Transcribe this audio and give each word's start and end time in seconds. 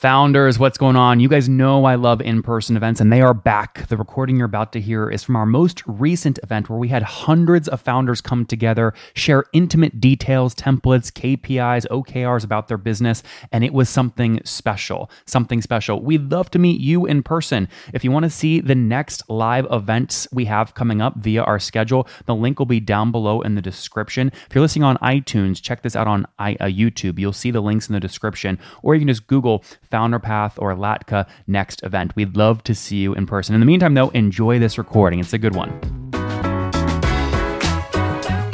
Founders, 0.00 0.58
what's 0.58 0.78
going 0.78 0.96
on? 0.96 1.20
You 1.20 1.28
guys 1.28 1.46
know 1.46 1.84
I 1.84 1.96
love 1.96 2.22
in 2.22 2.42
person 2.42 2.74
events, 2.74 3.02
and 3.02 3.12
they 3.12 3.20
are 3.20 3.34
back. 3.34 3.86
The 3.88 3.98
recording 3.98 4.38
you're 4.38 4.46
about 4.46 4.72
to 4.72 4.80
hear 4.80 5.10
is 5.10 5.22
from 5.22 5.36
our 5.36 5.44
most 5.44 5.82
recent 5.86 6.38
event 6.42 6.70
where 6.70 6.78
we 6.78 6.88
had 6.88 7.02
hundreds 7.02 7.68
of 7.68 7.82
founders 7.82 8.22
come 8.22 8.46
together, 8.46 8.94
share 9.12 9.44
intimate 9.52 10.00
details, 10.00 10.54
templates, 10.54 11.12
KPIs, 11.12 11.86
OKRs 11.88 12.44
about 12.44 12.68
their 12.68 12.78
business, 12.78 13.22
and 13.52 13.62
it 13.62 13.74
was 13.74 13.90
something 13.90 14.40
special. 14.42 15.10
Something 15.26 15.60
special. 15.60 16.00
We'd 16.00 16.32
love 16.32 16.50
to 16.52 16.58
meet 16.58 16.80
you 16.80 17.04
in 17.04 17.22
person. 17.22 17.68
If 17.92 18.02
you 18.02 18.10
want 18.10 18.22
to 18.22 18.30
see 18.30 18.60
the 18.60 18.74
next 18.74 19.28
live 19.28 19.66
events 19.70 20.26
we 20.32 20.46
have 20.46 20.72
coming 20.72 21.02
up 21.02 21.16
via 21.16 21.42
our 21.42 21.58
schedule, 21.58 22.08
the 22.24 22.34
link 22.34 22.58
will 22.58 22.64
be 22.64 22.80
down 22.80 23.12
below 23.12 23.42
in 23.42 23.54
the 23.54 23.60
description. 23.60 24.32
If 24.48 24.54
you're 24.54 24.62
listening 24.62 24.84
on 24.84 24.96
iTunes, 25.02 25.60
check 25.60 25.82
this 25.82 25.94
out 25.94 26.06
on 26.06 26.24
uh, 26.38 26.54
YouTube. 26.62 27.18
You'll 27.18 27.34
see 27.34 27.50
the 27.50 27.60
links 27.60 27.90
in 27.90 27.92
the 27.92 28.00
description, 28.00 28.58
or 28.82 28.94
you 28.94 29.02
can 29.02 29.08
just 29.08 29.26
Google 29.26 29.62
Founderpath 29.90 30.54
or 30.56 30.74
Latka 30.74 31.28
next 31.46 31.82
event. 31.82 32.14
We'd 32.16 32.36
love 32.36 32.62
to 32.64 32.74
see 32.74 32.98
you 32.98 33.14
in 33.14 33.26
person. 33.26 33.54
In 33.54 33.60
the 33.60 33.66
meantime, 33.66 33.94
though, 33.94 34.10
enjoy 34.10 34.58
this 34.58 34.78
recording. 34.78 35.20
It's 35.20 35.32
a 35.32 35.38
good 35.38 35.54
one. 35.54 35.70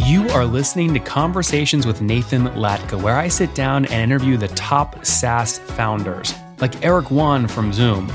You 0.05 0.29
are 0.30 0.45
listening 0.45 0.95
to 0.95 1.01
Conversations 1.01 1.87
with 1.87 2.01
Nathan 2.01 2.45
Latka, 2.49 3.01
where 3.01 3.17
I 3.17 3.29
sit 3.29 3.55
down 3.55 3.87
and 3.87 3.95
interview 3.95 4.37
the 4.37 4.49
top 4.49 5.05
SaaS 5.05 5.59
founders, 5.59 6.35
like 6.61 6.85
Eric 6.85 7.11
Yuan 7.11 7.49
from 7.49 7.73
Zoom. 7.73 8.11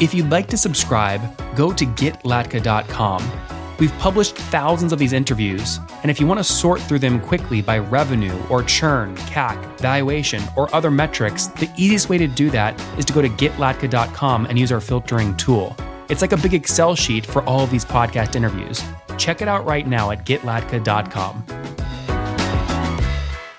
If 0.00 0.14
you'd 0.14 0.30
like 0.30 0.46
to 0.48 0.56
subscribe, 0.56 1.20
go 1.54 1.72
to 1.72 1.84
getlatka.com 1.84 3.55
We've 3.78 3.92
published 3.98 4.36
thousands 4.36 4.94
of 4.94 4.98
these 4.98 5.12
interviews, 5.12 5.80
and 6.00 6.10
if 6.10 6.18
you 6.18 6.26
want 6.26 6.38
to 6.38 6.44
sort 6.44 6.80
through 6.80 7.00
them 7.00 7.20
quickly 7.20 7.60
by 7.60 7.78
revenue 7.78 8.34
or 8.48 8.62
churn, 8.62 9.14
CAC, 9.16 9.78
valuation, 9.80 10.42
or 10.56 10.74
other 10.74 10.90
metrics, 10.90 11.48
the 11.48 11.70
easiest 11.76 12.08
way 12.08 12.16
to 12.16 12.26
do 12.26 12.48
that 12.50 12.80
is 12.98 13.04
to 13.04 13.12
go 13.12 13.20
to 13.20 13.28
getlatka.com 13.28 14.46
and 14.46 14.58
use 14.58 14.72
our 14.72 14.80
filtering 14.80 15.36
tool. 15.36 15.76
It's 16.08 16.22
like 16.22 16.32
a 16.32 16.38
big 16.38 16.54
Excel 16.54 16.94
sheet 16.94 17.26
for 17.26 17.42
all 17.42 17.60
of 17.60 17.70
these 17.70 17.84
podcast 17.84 18.34
interviews. 18.34 18.82
Check 19.18 19.42
it 19.42 19.48
out 19.48 19.66
right 19.66 19.86
now 19.86 20.10
at 20.10 20.24
getlatka.com. 20.24 21.44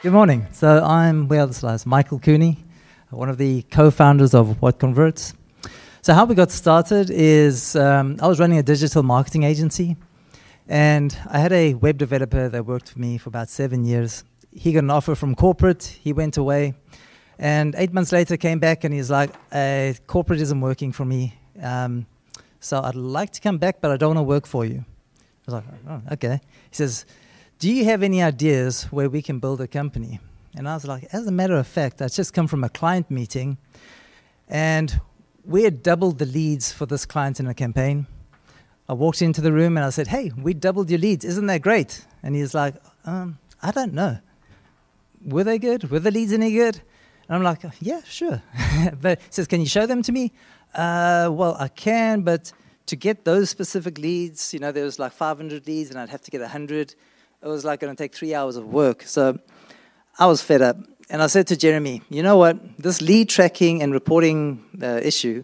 Good 0.01 0.13
morning. 0.13 0.47
So 0.51 0.83
I'm 0.83 1.27
well, 1.27 1.45
this 1.45 1.63
is 1.63 1.85
Michael 1.85 2.17
Cooney, 2.17 2.57
one 3.11 3.29
of 3.29 3.37
the 3.37 3.61
co-founders 3.69 4.33
of 4.33 4.63
What 4.63 4.79
Converts. 4.79 5.35
So 6.01 6.13
how 6.15 6.25
we 6.25 6.33
got 6.33 6.49
started 6.49 7.11
is 7.11 7.75
um, 7.75 8.17
I 8.19 8.27
was 8.27 8.39
running 8.39 8.57
a 8.57 8.63
digital 8.63 9.03
marketing 9.03 9.43
agency 9.43 9.95
and 10.67 11.17
I 11.29 11.39
had 11.39 11.53
a 11.53 11.73
web 11.75 11.97
developer 11.97 12.49
that 12.49 12.65
worked 12.65 12.89
for 12.89 12.99
me 12.99 13.17
for 13.17 13.29
about 13.29 13.49
seven 13.49 13.85
years. 13.85 14.23
He 14.51 14.73
got 14.73 14.83
an 14.83 14.89
offer 14.89 15.15
from 15.15 15.35
corporate. 15.35 15.83
He 15.83 16.13
went 16.13 16.37
away. 16.37 16.73
And 17.39 17.75
eight 17.77 17.93
months 17.93 18.11
later, 18.11 18.35
came 18.35 18.59
back 18.59 18.83
and 18.83 18.93
he's 18.93 19.11
like, 19.11 19.29
uh, 19.51 19.93
corporate 20.07 20.41
isn't 20.41 20.59
working 20.59 20.91
for 20.91 21.05
me. 21.05 21.35
Um, 21.61 22.07
so 22.59 22.81
I'd 22.81 22.95
like 22.95 23.31
to 23.33 23.41
come 23.41 23.57
back, 23.57 23.79
but 23.79 23.91
I 23.91 23.97
don't 23.97 24.15
want 24.15 24.19
to 24.19 24.23
work 24.23 24.47
for 24.47 24.65
you. 24.65 24.83
I 25.47 25.51
was 25.51 25.53
like, 25.53 25.63
oh, 25.87 26.01
okay. 26.13 26.41
He 26.69 26.75
says, 26.75 27.05
do 27.59 27.71
you 27.71 27.85
have 27.85 28.03
any 28.03 28.21
ideas 28.21 28.83
where 28.85 29.09
we 29.09 29.21
can 29.21 29.39
build 29.39 29.61
a 29.61 29.67
company? 29.67 30.19
And 30.55 30.67
I 30.67 30.73
was 30.73 30.85
like, 30.85 31.07
as 31.13 31.27
a 31.27 31.31
matter 31.31 31.55
of 31.55 31.67
fact, 31.67 32.01
I 32.01 32.07
just 32.07 32.33
come 32.33 32.47
from 32.47 32.63
a 32.63 32.69
client 32.69 33.11
meeting 33.11 33.57
and 34.47 34.99
we 35.45 35.63
had 35.63 35.83
doubled 35.83 36.17
the 36.17 36.25
leads 36.25 36.71
for 36.71 36.85
this 36.85 37.05
client 37.05 37.39
in 37.39 37.47
a 37.47 37.53
campaign. 37.53 38.07
I 38.89 38.93
walked 38.93 39.21
into 39.21 39.41
the 39.41 39.51
room 39.51 39.75
and 39.75 39.85
I 39.85 39.89
said, 39.89 40.07
Hey, 40.07 40.31
we 40.37 40.53
doubled 40.53 40.89
your 40.89 40.99
leads. 40.99 41.25
Isn't 41.25 41.47
that 41.47 41.61
great? 41.61 42.05
And 42.23 42.35
he's 42.35 42.53
like, 42.53 42.75
um, 43.05 43.37
I 43.61 43.71
don't 43.71 43.93
know. 43.93 44.19
Were 45.25 45.43
they 45.43 45.59
good? 45.59 45.89
Were 45.89 45.99
the 45.99 46.11
leads 46.11 46.31
any 46.31 46.53
good? 46.53 46.79
And 47.27 47.35
I'm 47.35 47.43
like, 47.43 47.63
Yeah, 47.81 48.01
sure. 48.03 48.41
but 49.01 49.19
he 49.19 49.27
says, 49.29 49.47
Can 49.47 49.59
you 49.59 49.67
show 49.67 49.85
them 49.85 50.01
to 50.03 50.11
me? 50.11 50.31
Uh, 50.73 51.29
well, 51.31 51.57
I 51.59 51.67
can, 51.67 52.21
but 52.21 52.51
to 52.85 52.95
get 52.95 53.25
those 53.25 53.49
specific 53.49 53.97
leads, 53.97 54.53
you 54.53 54.59
know, 54.59 54.71
there 54.71 54.85
was 54.85 54.99
like 54.99 55.11
500 55.11 55.67
leads 55.67 55.89
and 55.89 55.99
I'd 55.99 56.09
have 56.09 56.21
to 56.21 56.31
get 56.31 56.39
100. 56.39 56.95
It 57.41 57.47
was 57.47 57.65
like 57.65 57.81
going 57.81 57.93
to 57.93 58.01
take 58.01 58.15
three 58.15 58.33
hours 58.33 58.55
of 58.55 58.65
work. 58.65 59.03
So 59.03 59.39
I 60.17 60.27
was 60.27 60.41
fed 60.41 60.61
up. 60.61 60.77
And 61.09 61.21
I 61.21 61.27
said 61.27 61.47
to 61.47 61.57
Jeremy, 61.57 62.01
you 62.09 62.21
know 62.21 62.37
what? 62.37 62.77
This 62.77 63.01
lead 63.01 63.29
tracking 63.29 63.81
and 63.81 63.93
reporting 63.93 64.65
uh, 64.81 64.99
issue 65.01 65.43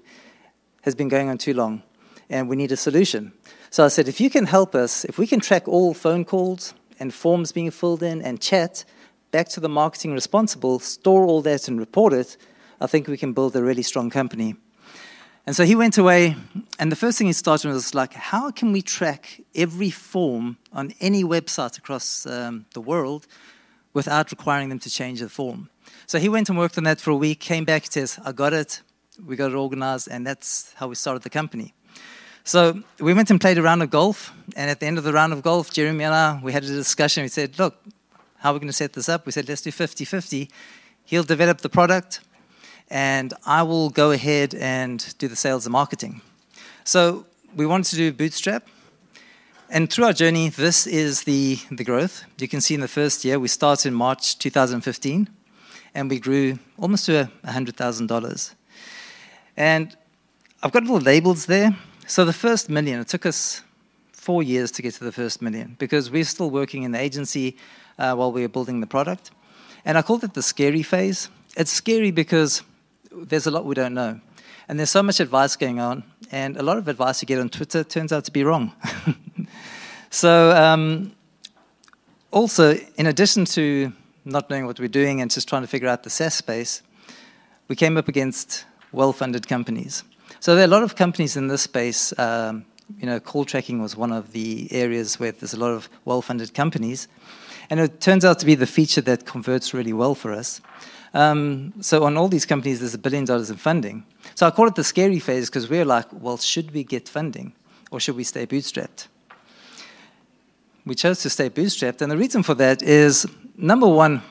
has 0.82 0.94
been 0.94 1.08
going 1.08 1.30
on 1.30 1.38
too 1.38 1.54
long 1.54 1.84
and 2.30 2.50
we 2.50 2.56
need 2.56 2.72
a 2.72 2.78
solution. 2.78 3.34
So 3.70 3.86
I 3.86 3.88
said, 3.88 4.08
if 4.08 4.22
you 4.22 4.30
can 4.30 4.46
help 4.46 4.76
us, 4.76 5.06
if 5.06 5.18
we 5.18 5.28
can 5.28 5.40
track 5.40 5.68
all 5.68 5.94
phone 5.94 6.26
calls 6.26 6.74
and 7.00 7.14
forms 7.14 7.52
being 7.52 7.72
filled 7.72 8.04
in 8.04 8.22
and 8.22 8.40
chat 8.40 8.86
back 9.32 9.50
to 9.50 9.60
the 9.60 9.70
marketing 9.70 10.14
responsible, 10.14 10.80
store 10.80 11.26
all 11.26 11.42
that 11.42 11.68
and 11.68 11.80
report 11.80 12.14
it, 12.14 12.38
I 12.80 12.88
think 12.88 13.08
we 13.08 13.18
can 13.18 13.34
build 13.34 13.56
a 13.56 13.64
really 13.64 13.82
strong 13.82 14.10
company. 14.10 14.56
And 15.46 15.56
so 15.56 15.66
he 15.66 15.76
went 15.76 15.98
away, 15.98 16.36
and 16.80 16.92
the 16.92 16.96
first 16.96 17.18
thing 17.18 17.28
he 17.28 17.34
started 17.34 17.70
was 17.70 17.94
like, 17.94 18.14
how 18.14 18.52
can 18.52 18.72
we 18.72 18.82
track 18.82 19.42
every 19.54 19.90
form 19.90 20.58
on 20.72 20.94
any 21.02 21.24
website 21.24 21.78
across 21.78 22.26
um, 22.26 22.66
the 22.74 22.80
world 22.80 23.28
without 23.94 24.32
requiring 24.32 24.70
them 24.70 24.80
to 24.80 24.90
change 24.90 25.20
the 25.20 25.28
form? 25.28 25.70
So 26.06 26.18
he 26.20 26.30
went 26.30 26.48
and 26.48 26.58
worked 26.58 26.78
on 26.78 26.86
that 26.86 27.02
for 27.02 27.12
a 27.12 27.16
week, 27.16 27.42
came 27.42 27.66
back, 27.66 27.92
says, 27.92 28.20
I 28.24 28.32
got 28.32 28.54
it, 28.54 28.82
we 29.26 29.36
got 29.36 29.52
it 29.52 29.56
organized, 29.56 30.08
and 30.10 30.26
that's 30.26 30.74
how 30.76 30.88
we 30.88 30.96
started 30.96 31.24
the 31.24 31.30
company. 31.30 31.74
So 32.46 32.84
we 33.00 33.14
went 33.14 33.32
and 33.32 33.40
played 33.40 33.58
a 33.58 33.62
round 33.62 33.82
of 33.82 33.90
golf, 33.90 34.34
and 34.58 34.70
at 34.70 34.82
the 34.82 34.86
end 34.86 34.98
of 34.98 35.06
the 35.06 35.14
round 35.14 35.32
of 35.32 35.42
golf, 35.42 35.72
Jeremy 35.72 36.04
and 36.04 36.14
I, 36.14 36.42
we 36.44 36.52
had 36.52 36.66
a 36.66 36.68
discussion. 36.68 37.24
We 37.24 37.30
said, 37.30 37.58
look, 37.58 37.82
how 38.40 38.52
are 38.52 38.54
we 38.54 38.60
going 38.60 38.68
to 38.68 38.74
set 38.74 38.92
this 38.92 39.08
up? 39.08 39.26
We 39.26 39.32
said, 39.32 39.48
let's 39.48 39.62
do 39.62 39.72
50-50. 39.72 40.50
He'll 41.06 41.24
develop 41.24 41.62
the 41.62 41.70
product, 41.70 42.20
and 42.90 43.34
I 43.46 43.64
will 43.64 43.90
go 43.90 44.12
ahead 44.12 44.54
and 44.56 45.16
do 45.20 45.30
the 45.30 45.38
sales 45.38 45.66
and 45.66 45.72
marketing. 45.72 46.20
So 46.84 47.26
we 47.56 47.66
wanted 47.66 47.92
to 47.92 47.96
do 47.96 48.12
bootstrap, 48.12 48.68
and 49.70 49.90
through 49.90 50.06
our 50.06 50.14
journey, 50.14 50.50
this 50.50 50.86
is 50.86 51.24
the, 51.24 51.60
the 51.72 51.86
growth. 51.86 52.26
You 52.38 52.50
can 52.50 52.60
see 52.60 52.74
in 52.74 52.82
the 52.82 52.90
first 52.90 53.24
year, 53.24 53.40
we 53.40 53.48
started 53.48 53.88
in 53.88 53.94
March 53.94 54.38
2015, 54.38 55.30
and 55.96 56.10
we 56.10 56.20
grew 56.20 56.60
almost 56.78 57.06
to 57.06 57.30
$100,000. 57.46 58.54
And 59.56 59.96
I've 60.62 60.74
got 60.74 60.84
little 60.84 61.00
labels 61.00 61.46
there. 61.46 61.74
So 62.06 62.26
the 62.26 62.34
first 62.34 62.70
million, 62.70 63.00
it 63.00 63.08
took 63.08 63.26
us 63.26 63.62
four 64.12 64.44
years 64.44 64.72
to 64.72 64.82
get 64.82 64.94
to 64.96 65.04
the 65.04 65.12
first 65.12 65.42
million 65.42 65.76
because 65.80 66.12
we're 66.12 66.26
still 66.26 66.50
working 66.50 66.84
in 66.84 66.92
the 66.92 67.00
agency 67.00 67.58
uh, 67.98 68.14
while 68.16 68.32
we 68.32 68.42
were 68.42 68.50
building 68.50 68.82
the 68.82 68.88
product. 68.88 69.32
And 69.86 69.98
I 69.98 70.02
called 70.02 70.24
it 70.24 70.34
the 70.34 70.42
scary 70.42 70.84
phase. 70.84 71.30
It's 71.56 71.72
scary 71.72 72.12
because 72.12 72.62
there's 73.12 73.48
a 73.48 73.52
lot 73.52 73.66
we 73.66 73.76
don't 73.76 73.94
know. 73.94 74.20
And 74.68 74.80
there's 74.80 74.90
so 74.90 75.04
much 75.04 75.20
advice 75.20 75.56
going 75.56 75.80
on, 75.80 76.04
and 76.32 76.56
a 76.56 76.64
lot 76.64 76.78
of 76.78 76.88
advice 76.88 77.22
you 77.22 77.26
get 77.26 77.40
on 77.40 77.50
Twitter 77.50 77.84
turns 77.84 78.14
out 78.14 78.24
to 78.26 78.32
be 78.32 78.44
wrong. 78.46 78.72
so, 80.10 80.52
um, 80.52 81.12
also, 82.32 82.78
in 82.96 83.08
addition 83.08 83.44
to 83.46 83.92
not 84.24 84.50
knowing 84.50 84.66
what 84.66 84.80
we're 84.80 84.88
doing 84.88 85.22
and 85.22 85.30
just 85.30 85.50
trying 85.50 85.64
to 85.64 85.68
figure 85.68 85.90
out 85.90 86.04
the 86.04 86.10
SaaS 86.10 86.34
space, 86.34 86.82
we 87.68 87.76
came 87.76 87.98
up 87.98 88.08
against 88.08 88.66
well 88.94 89.12
funded 89.12 89.48
companies. 89.50 90.04
So 90.44 90.56
there 90.56 90.66
are 90.66 90.66
a 90.66 90.68
lot 90.68 90.84
of 90.84 90.98
companies 90.98 91.38
in 91.38 91.48
this 91.48 91.62
space. 91.62 92.14
Um, 92.20 92.66
you 93.00 93.06
know, 93.06 93.18
call 93.22 93.46
tracking 93.46 93.82
was 93.82 93.96
one 93.96 94.12
of 94.12 94.34
the 94.34 94.68
areas 94.74 95.18
where 95.18 95.32
there's 95.32 95.54
a 95.54 95.58
lot 95.58 95.72
of 95.72 95.88
well-funded 96.04 96.54
companies, 96.54 97.08
and 97.70 97.80
it 97.80 98.02
turns 98.02 98.26
out 98.26 98.40
to 98.40 98.46
be 98.46 98.54
the 98.54 98.68
feature 98.68 99.00
that 99.00 99.26
converts 99.26 99.74
really 99.74 99.94
well 99.94 100.16
for 100.16 100.34
us. 100.34 100.60
Um, 101.14 101.72
so 101.80 102.04
on 102.04 102.18
all 102.18 102.28
these 102.28 102.46
companies, 102.46 102.82
there's 102.82 102.94
a 102.94 102.98
billion 102.98 103.24
dollars 103.24 103.50
in 103.52 103.56
funding. 103.56 104.04
So 104.36 104.46
I 104.46 104.52
call 104.52 104.68
it 104.68 104.76
the 104.76 104.84
scary 104.84 105.20
phase 105.20 105.50
because 105.50 105.70
we're 105.70 105.86
like, 105.86 106.08
well, 106.12 106.36
should 106.36 106.72
we 106.72 106.84
get 106.84 107.08
funding 107.08 107.54
or 107.90 108.02
should 108.02 108.18
we 108.18 108.26
stay 108.26 108.46
bootstrapped? 108.46 109.08
We 110.86 110.96
chose 110.96 111.22
to 111.22 111.30
stay 111.30 111.50
bootstrapped, 111.50 112.02
and 112.02 112.12
the 112.12 112.18
reason 112.18 112.44
for 112.44 112.56
that 112.56 112.82
is 112.84 113.26
number 113.56 113.88
one, 113.88 114.22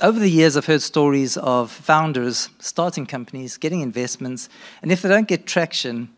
over 0.00 0.18
the 0.18 0.28
years, 0.28 0.56
I've 0.56 0.66
heard 0.66 0.82
stories 0.82 1.36
of 1.36 1.70
founders 1.70 2.48
starting 2.58 3.06
companies, 3.06 3.56
getting 3.56 3.80
investments, 3.80 4.48
and 4.82 4.90
if 4.90 5.02
they 5.02 5.08
don't 5.08 5.28
get 5.28 5.46
traction, 5.46 6.08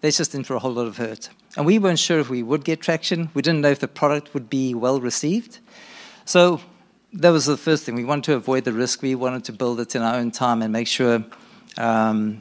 they're 0.00 0.10
just 0.10 0.34
in 0.34 0.44
for 0.44 0.54
a 0.54 0.58
whole 0.58 0.72
lot 0.72 0.86
of 0.86 0.96
hurt. 0.96 1.28
And 1.56 1.66
we 1.66 1.78
weren't 1.78 1.98
sure 1.98 2.18
if 2.18 2.30
we 2.30 2.42
would 2.42 2.64
get 2.64 2.80
traction. 2.80 3.30
We 3.34 3.42
didn't 3.42 3.60
know 3.60 3.70
if 3.70 3.78
the 3.78 3.88
product 3.88 4.34
would 4.34 4.48
be 4.48 4.74
well 4.74 5.00
received. 5.00 5.58
So 6.24 6.60
that 7.12 7.30
was 7.30 7.46
the 7.46 7.56
first 7.56 7.84
thing. 7.84 7.94
We 7.94 8.04
wanted 8.04 8.24
to 8.24 8.34
avoid 8.34 8.64
the 8.64 8.72
risk. 8.72 9.02
We 9.02 9.14
wanted 9.14 9.44
to 9.44 9.52
build 9.52 9.78
it 9.80 9.94
in 9.94 10.02
our 10.02 10.14
own 10.14 10.30
time 10.30 10.62
and 10.62 10.72
make 10.72 10.88
sure 10.88 11.24
um, 11.76 12.40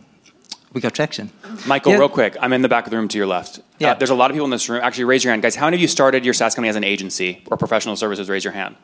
we 0.74 0.80
got 0.80 0.94
traction. 0.94 1.30
Michael, 1.68 1.92
yeah. 1.92 1.98
real 2.00 2.10
quick, 2.10 2.38
I'm 2.40 2.54
in 2.54 2.62
the 2.62 2.70
back 2.70 2.86
of 2.86 2.92
the 2.92 2.98
room 2.98 3.10
to 3.10 3.18
your 3.18 3.28
left. 3.28 3.60
Uh, 3.60 3.62
yeah. 3.80 3.92
Uh, 3.92 3.94
there's 3.96 4.10
a 4.10 4.16
lot 4.16 4.32
of 4.32 4.36
people 4.36 4.46
in 4.46 4.52
this 4.52 4.70
room. 4.70 4.82
Actually, 4.82 5.04
raise 5.04 5.24
your 5.24 5.32
hand. 5.32 5.44
Guys, 5.44 5.56
how 5.56 5.68
many 5.68 5.76
of 5.76 5.82
you 5.82 5.88
started 5.88 6.24
your 6.24 6.34
SaaS 6.34 6.56
company 6.56 6.70
as 6.70 6.76
an 6.78 6.84
agency 6.84 7.44
or 7.48 7.58
professional 7.58 7.96
services? 7.96 8.30
Raise 8.30 8.44
your 8.44 8.54
hand. 8.54 8.76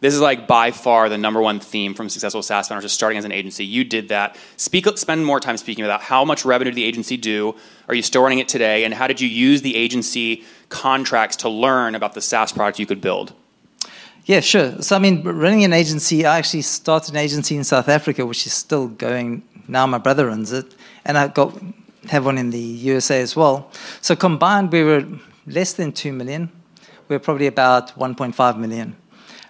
This 0.00 0.14
is 0.14 0.20
like 0.20 0.46
by 0.46 0.70
far 0.70 1.08
the 1.08 1.18
number 1.18 1.40
one 1.42 1.60
theme 1.60 1.94
from 1.94 2.08
successful 2.08 2.42
SaaS 2.42 2.68
founders, 2.68 2.84
just 2.84 2.94
starting 2.94 3.18
as 3.18 3.24
an 3.24 3.32
agency. 3.32 3.66
You 3.66 3.84
did 3.84 4.08
that. 4.08 4.36
Speak, 4.56 4.86
spend 4.96 5.26
more 5.26 5.40
time 5.40 5.58
speaking 5.58 5.84
about 5.84 6.00
how 6.00 6.24
much 6.24 6.44
revenue 6.44 6.70
did 6.70 6.76
the 6.76 6.84
agency 6.84 7.18
do? 7.18 7.54
Are 7.88 7.94
you 7.94 8.02
still 8.02 8.22
running 8.22 8.38
it 8.38 8.48
today? 8.48 8.84
And 8.84 8.94
how 8.94 9.06
did 9.06 9.20
you 9.20 9.28
use 9.28 9.60
the 9.60 9.76
agency 9.76 10.44
contracts 10.70 11.36
to 11.36 11.48
learn 11.50 11.94
about 11.94 12.14
the 12.14 12.22
SaaS 12.22 12.52
product 12.52 12.78
you 12.78 12.86
could 12.86 13.00
build? 13.02 13.34
Yeah, 14.24 14.40
sure. 14.40 14.80
So, 14.80 14.96
I 14.96 14.98
mean, 14.98 15.22
running 15.22 15.64
an 15.64 15.72
agency, 15.72 16.24
I 16.24 16.38
actually 16.38 16.62
started 16.62 17.10
an 17.10 17.18
agency 17.18 17.56
in 17.56 17.64
South 17.64 17.88
Africa, 17.88 18.24
which 18.24 18.46
is 18.46 18.52
still 18.52 18.88
going 18.88 19.42
Now 19.70 19.86
my 19.86 19.98
brother 19.98 20.26
runs 20.26 20.50
it, 20.52 20.74
and 21.04 21.16
I 21.16 21.28
got 21.28 21.56
have 22.08 22.24
one 22.24 22.38
in 22.38 22.50
the 22.50 22.58
USA 22.58 23.20
as 23.20 23.36
well. 23.36 23.70
So 24.00 24.16
combined, 24.16 24.72
we 24.72 24.82
were 24.82 25.04
less 25.46 25.74
than 25.74 25.92
two 25.92 26.12
million. 26.12 26.50
We 27.08 27.16
we're 27.16 27.20
probably 27.20 27.46
about 27.46 27.96
1.5 27.96 28.58
million. 28.58 28.96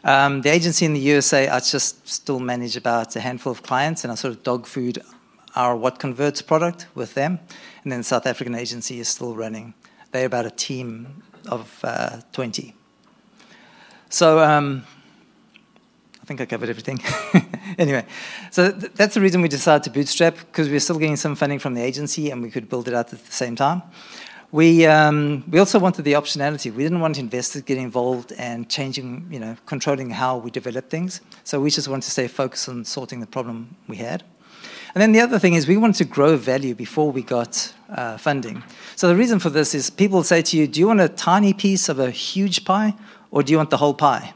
Um, 0.03 0.41
the 0.41 0.51
agency 0.51 0.87
in 0.87 0.95
the 0.95 1.01
USA, 1.01 1.49
I 1.49 1.61
just 1.61 2.09
still 2.09 2.41
manage 2.41 2.77
about 2.77 3.15
a 3.17 3.21
handful 3.21 3.53
of 3.53 3.63
clients, 3.63 4.05
and 4.05 4.13
I 4.13 4.15
sort 4.15 4.35
of 4.35 4.43
dog 4.43 4.67
food 4.67 4.99
our 5.57 5.77
What 5.77 5.99
Converts 5.99 6.43
product 6.43 6.87
with 6.95 7.15
them. 7.15 7.41
And 7.83 7.93
then 7.93 8.01
the 8.01 8.05
South 8.05 8.27
African 8.27 8.55
agency 8.55 9.01
is 9.01 9.09
still 9.09 9.35
running. 9.35 9.75
They're 10.13 10.27
about 10.27 10.47
a 10.47 10.51
team 10.51 11.23
of 11.49 11.81
uh, 11.83 12.21
20. 12.33 12.75
So 14.09 14.41
um, 14.41 14.85
I 16.23 16.27
think 16.27 16.41
I 16.41 16.47
covered 16.47 16.69
everything. 16.69 17.01
anyway, 17.79 18.05
so 18.51 18.73
th- 18.73 18.93
that's 18.95 19.15
the 19.15 19.21
reason 19.21 19.41
we 19.41 19.49
decided 19.49 19.85
to 19.85 19.91
bootstrap 19.91 20.37
because 20.37 20.69
we're 20.69 20.81
still 20.81 20.99
getting 20.99 21.17
some 21.17 21.35
funding 21.35 21.59
from 21.59 21.75
the 21.75 21.83
agency 21.83 22.31
and 22.31 22.43
we 22.43 22.51
could 22.51 22.69
build 22.69 22.89
it 22.89 22.95
out 22.95 23.13
at 23.13 23.25
the 23.25 23.33
same 23.33 23.57
time. 23.57 23.83
We, 24.53 24.85
um, 24.85 25.45
we 25.49 25.61
also 25.61 25.79
wanted 25.79 26.03
the 26.03 26.15
optionality. 26.15 26.75
We 26.75 26.83
didn't 26.83 27.01
want 27.01 27.19
investors 27.19 27.63
getting 27.63 27.85
involved 27.85 28.33
and 28.33 28.69
changing, 28.69 29.29
you 29.31 29.39
know, 29.39 29.57
controlling 29.67 30.11
how 30.11 30.39
we 30.39 30.51
develop 30.51 30.91
things. 30.91 31.21
So 31.45 31.61
we 31.61 31.71
just 31.71 31.87
wanted 31.87 32.03
to 32.03 32.11
stay 32.11 32.27
focused 32.27 32.69
on 32.69 32.85
sorting 32.85 33.21
the 33.21 33.29
problem 33.29 33.77
we 33.87 33.97
had. 33.97 34.25
And 34.93 35.01
then 35.01 35.13
the 35.13 35.21
other 35.21 35.39
thing 35.39 35.55
is 35.55 35.69
we 35.69 35.77
wanted 35.77 35.97
to 35.97 36.05
grow 36.05 36.37
value 36.37 36.75
before 36.75 37.13
we 37.13 37.23
got 37.23 37.73
uh, 37.91 38.17
funding. 38.19 38.65
So 38.97 39.07
the 39.07 39.15
reason 39.15 39.39
for 39.39 39.51
this 39.51 39.73
is 39.73 39.89
people 39.89 40.25
say 40.25 40.43
to 40.43 40.57
you, 40.57 40.67
do 40.67 40.81
you 40.81 40.89
want 40.89 41.01
a 41.01 41.09
tiny 41.09 41.53
piece 41.53 41.89
of 41.89 42.01
a 42.01 42.11
huge 42.11 42.65
pie 42.65 42.95
or 43.31 43.45
do 43.45 43.53
you 43.53 43.57
want 43.57 43.71
the 43.71 43.77
whole 43.77 43.95
pie? 43.95 44.35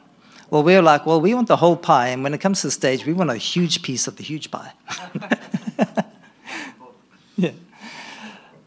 Well, 0.49 0.63
we're 0.63 0.83
like, 0.83 1.07
well, 1.07 1.21
we 1.21 1.35
want 1.35 1.49
the 1.49 1.57
whole 1.57 1.77
pie. 1.77 2.09
And 2.09 2.23
when 2.23 2.35
it 2.35 2.41
comes 2.41 2.61
to 2.61 2.69
the 2.69 2.71
stage, 2.71 3.05
we 3.05 3.13
want 3.13 3.31
a 3.31 3.37
huge 3.37 3.83
piece 3.83 4.07
of 4.07 4.15
the 4.15 4.23
huge 4.23 4.53
pie. 4.53 4.73
yeah. 7.37 7.51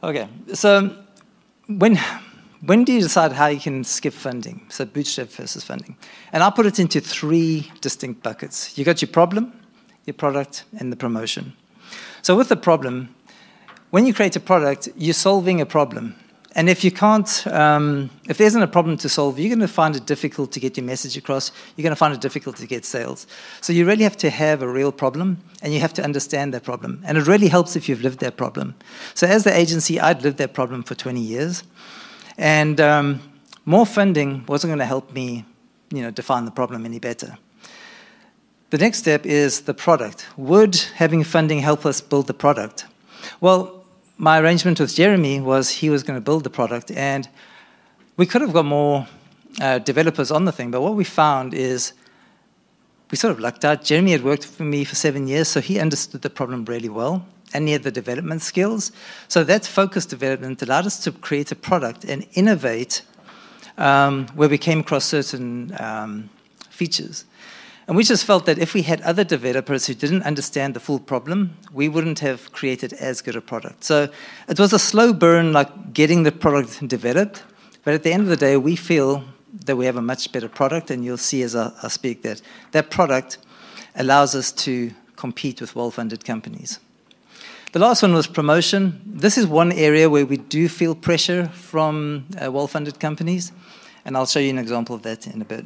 Okay. 0.04 0.28
So 0.54 0.94
when 1.68 2.00
when 2.62 2.84
do 2.84 2.92
you 2.92 3.02
decide 3.02 3.34
how 3.34 3.48
you 3.48 3.60
can 3.60 3.84
skip 3.84 4.14
funding? 4.14 4.66
So 4.70 4.86
bootstrap 4.86 5.30
versus 5.30 5.64
funding. 5.64 5.96
And 6.34 6.42
I'll 6.42 6.52
put 6.52 6.66
it 6.66 6.80
into 6.80 7.00
three 7.00 7.72
distinct 7.82 8.24
buckets. 8.24 8.78
You 8.78 8.84
got 8.84 9.02
your 9.02 9.10
problem, 9.10 9.54
your 10.06 10.16
product, 10.16 10.64
and 10.80 10.92
the 10.92 10.96
promotion. 10.96 11.54
So 12.24 12.36
with 12.36 12.50
the 12.50 12.56
problem, 12.56 13.14
when 13.92 14.08
you 14.08 14.14
create 14.14 14.36
a 14.36 14.40
product, 14.40 14.90
you're 14.98 15.14
solving 15.14 15.62
a 15.62 15.66
problem. 15.66 16.16
And 16.58 16.70
if 16.70 16.84
you 16.84 16.90
can't, 16.90 17.46
um, 17.48 18.10
if 18.28 18.40
there 18.40 18.48
isn't 18.48 18.64
a 18.64 18.68
problem 18.68 18.98
to 18.98 19.10
solve, 19.10 19.38
you're 19.38 19.56
going 19.56 19.60
to 19.60 19.68
find 19.68 19.96
it 19.96 20.08
difficult 20.08 20.52
to 20.54 20.60
get 20.60 20.76
your 20.76 20.88
message 20.88 21.16
across. 21.16 21.52
You're 21.76 21.84
going 21.84 21.92
to 21.92 21.96
find 21.96 22.16
it 22.16 22.20
difficult 22.20 22.58
to 22.58 22.66
get 22.66 22.84
sales. 22.84 23.28
So 23.62 23.74
you 23.74 23.86
really 23.86 24.04
have 24.04 24.18
to 24.18 24.32
have 24.32 24.64
a 24.64 24.68
real 24.68 24.92
problem, 24.92 25.38
and 25.62 25.72
you 25.72 25.80
have 25.80 25.94
to 25.94 26.04
understand 26.04 26.56
that 26.56 26.64
problem. 26.64 27.04
And 27.06 27.16
it 27.16 27.28
really 27.28 27.48
helps 27.48 27.76
if 27.76 27.88
you've 27.88 28.02
lived 28.02 28.22
that 28.22 28.38
problem. 28.38 28.74
So 29.14 29.28
as 29.28 29.44
the 29.44 29.56
agency, 29.56 30.00
I'd 30.00 30.24
lived 30.24 30.40
that 30.40 30.56
problem 30.56 30.82
for 30.82 30.96
20 30.96 31.22
years, 31.22 31.64
and 32.40 32.82
um, 32.82 33.22
more 33.66 33.86
funding 33.86 34.44
wasn't 34.48 34.72
going 34.72 34.80
to 34.80 34.86
help 34.86 35.14
me, 35.14 35.46
you 35.92 36.02
know, 36.02 36.10
define 36.10 36.46
the 36.46 36.52
problem 36.52 36.86
any 36.86 36.98
better. 36.98 37.38
The 38.72 38.80
next 38.80 38.98
step 38.98 39.28
is 39.28 39.62
the 39.62 39.76
product. 39.76 40.26
Would 40.38 40.76
having 40.96 41.24
funding 41.24 41.60
help 41.60 41.86
us 41.86 42.02
build 42.02 42.26
the 42.26 42.34
product? 42.34 42.88
Well, 43.42 43.77
my 44.18 44.40
arrangement 44.40 44.80
with 44.80 44.96
Jeremy 44.96 45.40
was 45.40 45.70
he 45.70 45.90
was 45.90 46.04
going 46.04 46.18
to 46.18 46.22
build 46.22 46.44
the 46.44 46.50
product, 46.50 46.92
and 46.92 47.30
we 48.18 48.26
could 48.26 48.42
have 48.42 48.54
got 48.54 48.66
more 48.66 49.08
uh, 49.62 49.80
developers 49.80 50.32
on 50.32 50.46
the 50.46 50.52
thing. 50.52 50.72
But 50.72 50.82
what 50.82 50.96
we 50.96 51.04
found 51.04 51.54
is 51.54 51.94
we 53.12 53.18
sort 53.18 53.32
of 53.32 53.40
lucked 53.40 53.64
out. 53.64 53.84
Jeremy 53.84 54.12
had 54.12 54.24
worked 54.24 54.46
for 54.46 54.64
me 54.64 54.84
for 54.84 54.96
seven 54.96 55.28
years, 55.28 55.48
so 55.48 55.62
he 55.62 55.80
understood 55.80 56.22
the 56.24 56.30
problem 56.30 56.66
really 56.66 56.90
well, 56.90 57.26
and 57.54 57.68
he 57.68 57.74
had 57.74 57.84
the 57.84 57.92
development 57.92 58.42
skills. 58.42 58.92
So 59.28 59.44
that 59.44 59.66
focused 59.66 60.10
development 60.10 60.62
allowed 60.62 60.86
us 60.86 61.00
to 61.04 61.12
create 61.12 61.52
a 61.52 61.56
product 61.56 62.04
and 62.04 62.26
innovate 62.34 63.04
um, 63.78 64.28
where 64.36 64.50
we 64.50 64.58
came 64.58 64.80
across 64.80 65.06
certain 65.06 65.76
um, 65.80 66.30
features. 66.70 67.26
And 67.88 67.96
we 67.96 68.04
just 68.04 68.26
felt 68.26 68.46
that 68.46 68.60
if 68.60 68.74
we 68.74 68.82
had 68.82 69.00
other 69.02 69.24
developers 69.24 69.88
who 69.88 69.94
didn't 69.94 70.24
understand 70.24 70.74
the 70.74 70.80
full 70.82 71.00
problem, 71.00 71.58
we 71.72 71.88
wouldn't 71.88 72.20
have 72.20 72.52
created 72.52 72.92
as 72.94 73.22
good 73.22 73.38
a 73.38 73.42
product. 73.42 73.86
So 73.86 74.10
it 74.50 74.60
was 74.60 74.74
a 74.74 74.80
slow 74.80 75.14
burn, 75.14 75.54
like 75.54 75.94
getting 75.94 76.24
the 76.24 76.34
product 76.34 76.86
developed. 76.86 77.44
But 77.86 77.94
at 77.94 78.04
the 78.04 78.12
end 78.12 78.24
of 78.24 78.28
the 78.28 78.36
day, 78.36 78.58
we 78.58 78.76
feel 78.76 79.24
that 79.66 79.78
we 79.78 79.86
have 79.86 79.96
a 79.96 80.02
much 80.02 80.34
better 80.34 80.50
product, 80.50 80.92
and 80.92 81.06
you'll 81.06 81.18
see 81.18 81.42
as 81.44 81.56
I, 81.56 81.72
I 81.82 81.88
speak 81.88 82.24
that 82.24 82.42
that 82.72 82.92
product 82.92 83.38
allows 83.96 84.36
us 84.36 84.52
to 84.52 84.92
compete 85.16 85.62
with 85.62 85.74
well 85.74 85.90
funded 85.90 86.26
companies. 86.26 86.80
The 87.72 87.80
last 87.80 88.02
one 88.02 88.14
was 88.14 88.28
promotion. 88.28 89.02
This 89.06 89.38
is 89.38 89.48
one 89.48 89.72
area 89.72 90.10
where 90.10 90.26
we 90.26 90.38
do 90.38 90.68
feel 90.68 90.94
pressure 90.94 91.48
from 91.48 92.26
uh, 92.42 92.52
well 92.52 92.68
funded 92.68 93.00
companies, 93.00 93.54
and 94.04 94.18
I'll 94.18 94.26
show 94.26 94.40
you 94.40 94.50
an 94.50 94.58
example 94.58 94.94
of 94.94 95.04
that 95.04 95.26
in 95.26 95.42
a 95.42 95.46
bit. 95.46 95.64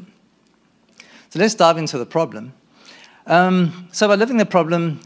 So 1.32 1.40
let's 1.40 1.56
dive 1.56 1.78
into 1.78 1.98
the 1.98 2.06
problem. 2.06 2.52
Um, 3.26 3.88
so 3.94 4.06
by 4.10 4.16
living 4.16 4.36
the 4.36 4.46
problem, 4.46 5.00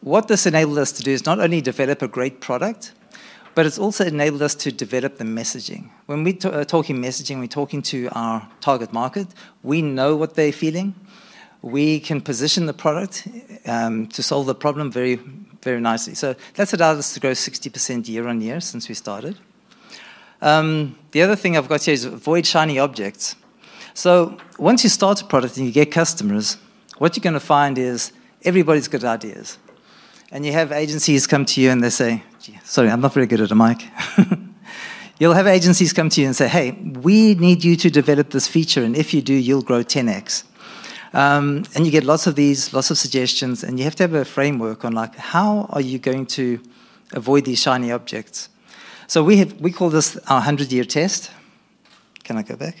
what 0.00 0.26
this 0.26 0.46
enabled 0.46 0.78
us 0.78 0.90
to 0.92 1.04
do 1.04 1.12
is 1.12 1.24
not 1.24 1.38
only 1.38 1.60
develop 1.60 2.02
a 2.02 2.08
great 2.08 2.40
product, 2.40 2.92
but 3.54 3.66
it's 3.66 3.78
also 3.78 4.04
enabled 4.04 4.42
us 4.42 4.56
to 4.56 4.72
develop 4.72 5.18
the 5.18 5.24
messaging. 5.24 5.90
When 6.06 6.24
we 6.24 6.36
are 6.44 6.54
uh, 6.54 6.64
talking 6.64 7.00
messaging, 7.00 7.38
we're 7.38 7.46
talking 7.46 7.82
to 7.82 8.08
our 8.16 8.48
target 8.60 8.92
market. 8.92 9.28
We 9.62 9.80
know 9.80 10.16
what 10.16 10.34
they're 10.34 10.50
feeling. 10.50 10.96
We 11.62 12.00
can 12.00 12.20
position 12.20 12.66
the 12.66 12.74
product 12.74 13.28
um, 13.66 14.08
to 14.08 14.24
solve 14.24 14.46
the 14.46 14.56
problem 14.56 14.90
very, 14.90 15.20
very 15.62 15.80
nicely. 15.80 16.16
So 16.16 16.34
that's 16.54 16.74
allowed 16.74 16.96
us 16.96 17.14
to 17.14 17.20
grow 17.20 17.30
60% 17.30 18.08
year 18.08 18.26
on 18.26 18.40
year 18.40 18.58
since 18.58 18.88
we 18.88 18.96
started. 18.96 19.38
Um, 20.42 20.98
the 21.12 21.22
other 21.22 21.36
thing 21.36 21.56
I've 21.56 21.68
got 21.68 21.84
here 21.84 21.94
is 21.94 22.04
avoid 22.06 22.44
shiny 22.44 22.80
objects. 22.80 23.36
So 23.94 24.36
once 24.58 24.82
you 24.82 24.90
start 24.90 25.22
a 25.22 25.24
product 25.24 25.56
and 25.56 25.66
you 25.66 25.72
get 25.72 25.92
customers, 25.92 26.58
what 26.98 27.16
you're 27.16 27.22
going 27.22 27.34
to 27.34 27.40
find 27.40 27.78
is 27.78 28.12
everybody's 28.42 28.88
got 28.88 29.04
ideas. 29.04 29.58
And 30.32 30.44
you 30.44 30.52
have 30.52 30.72
agencies 30.72 31.28
come 31.28 31.44
to 31.46 31.60
you 31.60 31.70
and 31.70 31.82
they 31.82 31.90
say, 31.90 32.24
sorry, 32.64 32.90
I'm 32.90 33.00
not 33.00 33.14
very 33.14 33.26
good 33.26 33.40
at 33.40 33.52
a 33.52 33.54
mic. 33.54 33.84
you'll 35.20 35.34
have 35.34 35.46
agencies 35.46 35.92
come 35.92 36.08
to 36.10 36.20
you 36.20 36.26
and 36.26 36.34
say, 36.34 36.48
hey, 36.48 36.72
we 36.72 37.34
need 37.34 37.62
you 37.62 37.76
to 37.76 37.88
develop 37.90 38.30
this 38.30 38.48
feature, 38.48 38.82
and 38.82 38.96
if 38.96 39.14
you 39.14 39.22
do, 39.22 39.34
you'll 39.34 39.62
grow 39.62 39.84
10x. 39.84 40.44
Um, 41.12 41.64
and 41.76 41.86
you 41.86 41.92
get 41.92 42.02
lots 42.02 42.26
of 42.26 42.34
these, 42.34 42.74
lots 42.74 42.90
of 42.90 42.98
suggestions, 42.98 43.62
and 43.62 43.78
you 43.78 43.84
have 43.84 43.94
to 43.96 44.02
have 44.02 44.14
a 44.14 44.24
framework 44.24 44.84
on 44.84 44.92
like 44.92 45.14
how 45.14 45.66
are 45.70 45.80
you 45.80 46.00
going 46.00 46.26
to 46.26 46.60
avoid 47.12 47.44
these 47.44 47.60
shiny 47.60 47.92
objects. 47.92 48.48
So 49.06 49.22
we 49.22 49.36
have 49.36 49.60
we 49.60 49.70
call 49.70 49.90
this 49.90 50.16
our 50.28 50.40
hundred 50.40 50.72
year 50.72 50.84
test. 50.84 51.30
Can 52.24 52.36
I 52.36 52.42
go 52.42 52.56
back? 52.56 52.76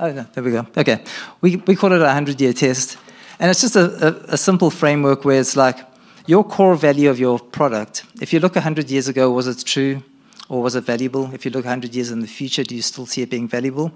Oh, 0.00 0.10
no, 0.10 0.22
there 0.32 0.42
we 0.42 0.50
go. 0.50 0.66
Okay. 0.78 1.04
We, 1.42 1.56
we 1.56 1.76
call 1.76 1.92
it 1.92 2.00
a 2.00 2.04
100 2.04 2.40
year 2.40 2.54
test. 2.54 2.96
And 3.38 3.50
it's 3.50 3.60
just 3.60 3.76
a, 3.76 4.06
a, 4.30 4.34
a, 4.34 4.36
simple 4.38 4.70
framework 4.70 5.26
where 5.26 5.38
it's 5.38 5.56
like 5.56 5.78
your 6.26 6.42
core 6.42 6.74
value 6.74 7.10
of 7.10 7.18
your 7.18 7.38
product. 7.38 8.04
If 8.18 8.32
you 8.32 8.40
look 8.40 8.54
100 8.54 8.90
years 8.90 9.08
ago, 9.08 9.30
was 9.30 9.46
it 9.46 9.62
true 9.66 10.02
or 10.48 10.62
was 10.62 10.74
it 10.74 10.84
valuable? 10.84 11.30
If 11.34 11.44
you 11.44 11.50
look 11.50 11.66
100 11.66 11.94
years 11.94 12.10
in 12.10 12.20
the 12.20 12.26
future, 12.26 12.64
do 12.64 12.74
you 12.74 12.80
still 12.80 13.04
see 13.04 13.20
it 13.20 13.28
being 13.28 13.46
valuable? 13.46 13.92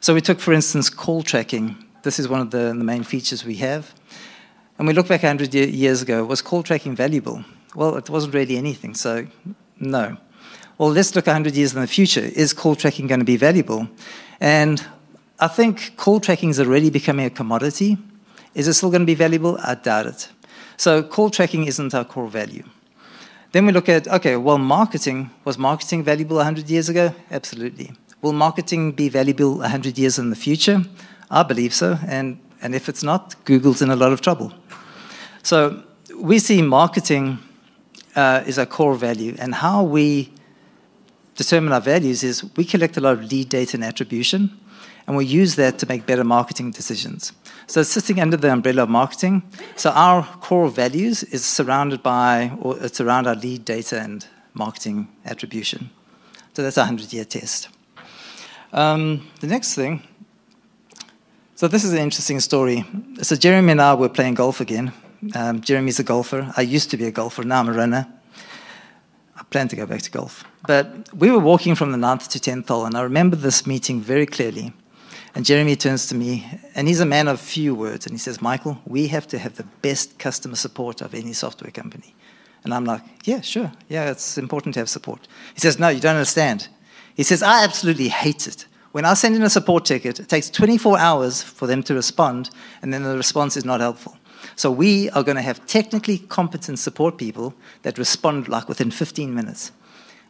So 0.00 0.12
we 0.12 0.20
took, 0.20 0.38
for 0.38 0.52
instance, 0.52 0.90
call 0.90 1.22
tracking. 1.22 1.82
This 2.02 2.18
is 2.18 2.28
one 2.28 2.40
of 2.40 2.50
the, 2.50 2.74
the 2.76 2.84
main 2.84 3.02
features 3.02 3.42
we 3.42 3.56
have. 3.56 3.94
And 4.78 4.86
we 4.86 4.92
look 4.92 5.08
back 5.08 5.22
100 5.22 5.54
years 5.54 6.02
ago, 6.02 6.24
was 6.26 6.42
call 6.42 6.62
tracking 6.62 6.94
valuable? 6.94 7.42
Well, 7.74 7.96
it 7.96 8.10
wasn't 8.10 8.34
really 8.34 8.58
anything, 8.58 8.94
so 8.94 9.26
no. 9.80 10.18
Well, 10.76 10.90
let's 10.90 11.16
look 11.16 11.26
100 11.26 11.56
years 11.56 11.74
in 11.74 11.80
the 11.80 11.86
future. 11.86 12.20
Is 12.20 12.52
call 12.52 12.76
tracking 12.76 13.06
going 13.06 13.20
to 13.20 13.26
be 13.26 13.38
valuable? 13.38 13.88
And 14.40 14.86
I 15.40 15.46
think 15.46 15.96
call 15.96 16.18
tracking 16.18 16.50
is 16.50 16.58
already 16.58 16.90
becoming 16.90 17.26
a 17.26 17.30
commodity. 17.30 17.96
Is 18.54 18.66
it 18.66 18.74
still 18.74 18.90
going 18.90 19.02
to 19.02 19.06
be 19.06 19.14
valuable? 19.14 19.56
I 19.62 19.76
doubt 19.76 20.06
it. 20.06 20.28
So 20.76 21.02
call 21.02 21.30
tracking 21.30 21.66
isn't 21.66 21.94
our 21.94 22.04
core 22.04 22.26
value. 22.26 22.64
Then 23.52 23.64
we 23.64 23.72
look 23.72 23.88
at, 23.88 24.08
okay, 24.08 24.36
well, 24.36 24.58
marketing, 24.58 25.30
was 25.44 25.56
marketing 25.56 26.02
valuable 26.02 26.36
100 26.36 26.68
years 26.68 26.88
ago? 26.88 27.14
Absolutely. 27.30 27.92
Will 28.20 28.32
marketing 28.32 28.92
be 28.92 29.08
valuable 29.08 29.58
100 29.58 29.96
years 29.96 30.18
in 30.18 30.30
the 30.30 30.36
future? 30.36 30.82
I 31.30 31.44
believe 31.44 31.72
so. 31.72 31.98
And, 32.06 32.40
and 32.60 32.74
if 32.74 32.88
it's 32.88 33.04
not, 33.04 33.36
Google's 33.44 33.80
in 33.80 33.90
a 33.90 33.96
lot 33.96 34.12
of 34.12 34.20
trouble. 34.20 34.52
So 35.44 35.84
we 36.16 36.40
see 36.40 36.62
marketing 36.62 37.38
uh, 38.16 38.42
is 38.44 38.58
our 38.58 38.66
core 38.66 38.96
value. 38.96 39.36
And 39.38 39.54
how 39.54 39.84
we 39.84 40.32
determine 41.36 41.72
our 41.72 41.80
values 41.80 42.24
is 42.24 42.44
we 42.56 42.64
collect 42.64 42.96
a 42.96 43.00
lot 43.00 43.12
of 43.12 43.30
lead 43.30 43.48
data 43.48 43.76
and 43.76 43.84
attribution 43.84 44.58
and 45.08 45.16
we 45.16 45.24
use 45.24 45.56
that 45.56 45.78
to 45.78 45.86
make 45.86 46.04
better 46.04 46.22
marketing 46.22 46.70
decisions. 46.70 47.32
So 47.66 47.80
it's 47.80 47.88
sitting 47.88 48.20
under 48.20 48.36
the 48.36 48.52
umbrella 48.52 48.82
of 48.82 48.90
marketing. 48.90 49.42
So 49.74 49.90
our 49.90 50.22
core 50.22 50.68
values 50.68 51.22
is 51.22 51.46
surrounded 51.46 52.02
by, 52.02 52.52
or 52.60 52.78
it's 52.78 53.00
around 53.00 53.26
our 53.26 53.34
lead 53.34 53.64
data 53.64 53.98
and 53.98 54.26
marketing 54.52 55.08
attribution. 55.24 55.88
So 56.52 56.62
that's 56.62 56.76
a 56.76 56.82
100 56.82 57.10
year 57.12 57.24
test. 57.24 57.70
Um, 58.72 59.26
the 59.40 59.46
next 59.46 59.74
thing, 59.74 60.02
So 61.54 61.68
this 61.68 61.84
is 61.84 61.92
an 61.92 61.98
interesting 61.98 62.40
story. 62.40 62.84
So 63.22 63.34
Jeremy 63.34 63.72
and 63.72 63.80
I 63.80 63.94
were 63.94 64.10
playing 64.10 64.34
golf 64.34 64.60
again. 64.60 64.92
Um, 65.34 65.62
Jeremy's 65.62 65.98
a 65.98 66.04
golfer. 66.04 66.52
I 66.56 66.60
used 66.60 66.90
to 66.90 66.96
be 66.98 67.06
a 67.06 67.10
golfer. 67.10 67.44
Now 67.44 67.60
I'm 67.60 67.68
a 67.68 67.72
runner. 67.72 68.06
I 69.36 69.42
plan 69.44 69.68
to 69.68 69.76
go 69.76 69.86
back 69.86 70.02
to 70.02 70.10
golf. 70.10 70.44
But 70.66 70.86
we 71.14 71.30
were 71.30 71.40
walking 71.40 71.74
from 71.74 71.92
the 71.92 71.98
9th 71.98 72.28
to 72.28 72.38
10th 72.38 72.68
hole, 72.68 72.84
and 72.84 72.94
I 72.94 73.00
remember 73.00 73.36
this 73.36 73.66
meeting 73.66 74.00
very 74.00 74.26
clearly. 74.26 74.72
And 75.34 75.44
Jeremy 75.44 75.76
turns 75.76 76.06
to 76.06 76.14
me, 76.14 76.46
and 76.74 76.88
he's 76.88 77.00
a 77.00 77.06
man 77.06 77.28
of 77.28 77.40
few 77.40 77.74
words, 77.74 78.06
and 78.06 78.14
he 78.14 78.18
says, 78.18 78.40
Michael, 78.40 78.80
we 78.86 79.08
have 79.08 79.26
to 79.28 79.38
have 79.38 79.56
the 79.56 79.64
best 79.82 80.18
customer 80.18 80.56
support 80.56 81.00
of 81.00 81.14
any 81.14 81.32
software 81.32 81.70
company. 81.70 82.14
And 82.64 82.74
I'm 82.74 82.84
like, 82.84 83.02
yeah, 83.24 83.40
sure. 83.40 83.70
Yeah, 83.88 84.10
it's 84.10 84.38
important 84.38 84.74
to 84.74 84.80
have 84.80 84.88
support. 84.88 85.28
He 85.54 85.60
says, 85.60 85.78
no, 85.78 85.88
you 85.88 86.00
don't 86.00 86.16
understand. 86.16 86.68
He 87.14 87.22
says, 87.22 87.42
I 87.42 87.64
absolutely 87.64 88.08
hate 88.08 88.46
it 88.46 88.66
when 88.92 89.04
I 89.04 89.14
send 89.14 89.36
in 89.36 89.42
a 89.42 89.50
support 89.50 89.84
ticket, 89.84 90.18
it 90.18 90.28
takes 90.28 90.50
24 90.50 90.98
hours 90.98 91.42
for 91.42 91.66
them 91.66 91.82
to 91.84 91.94
respond, 91.94 92.50
and 92.82 92.92
then 92.92 93.02
the 93.02 93.16
response 93.16 93.56
is 93.56 93.64
not 93.64 93.80
helpful. 93.80 94.16
So 94.56 94.70
we 94.70 95.10
are 95.10 95.22
going 95.22 95.36
to 95.36 95.42
have 95.42 95.64
technically 95.66 96.18
competent 96.18 96.78
support 96.78 97.18
people 97.18 97.54
that 97.82 97.98
respond 97.98 98.48
like 98.48 98.68
within 98.68 98.90
15 98.90 99.34
minutes. 99.34 99.72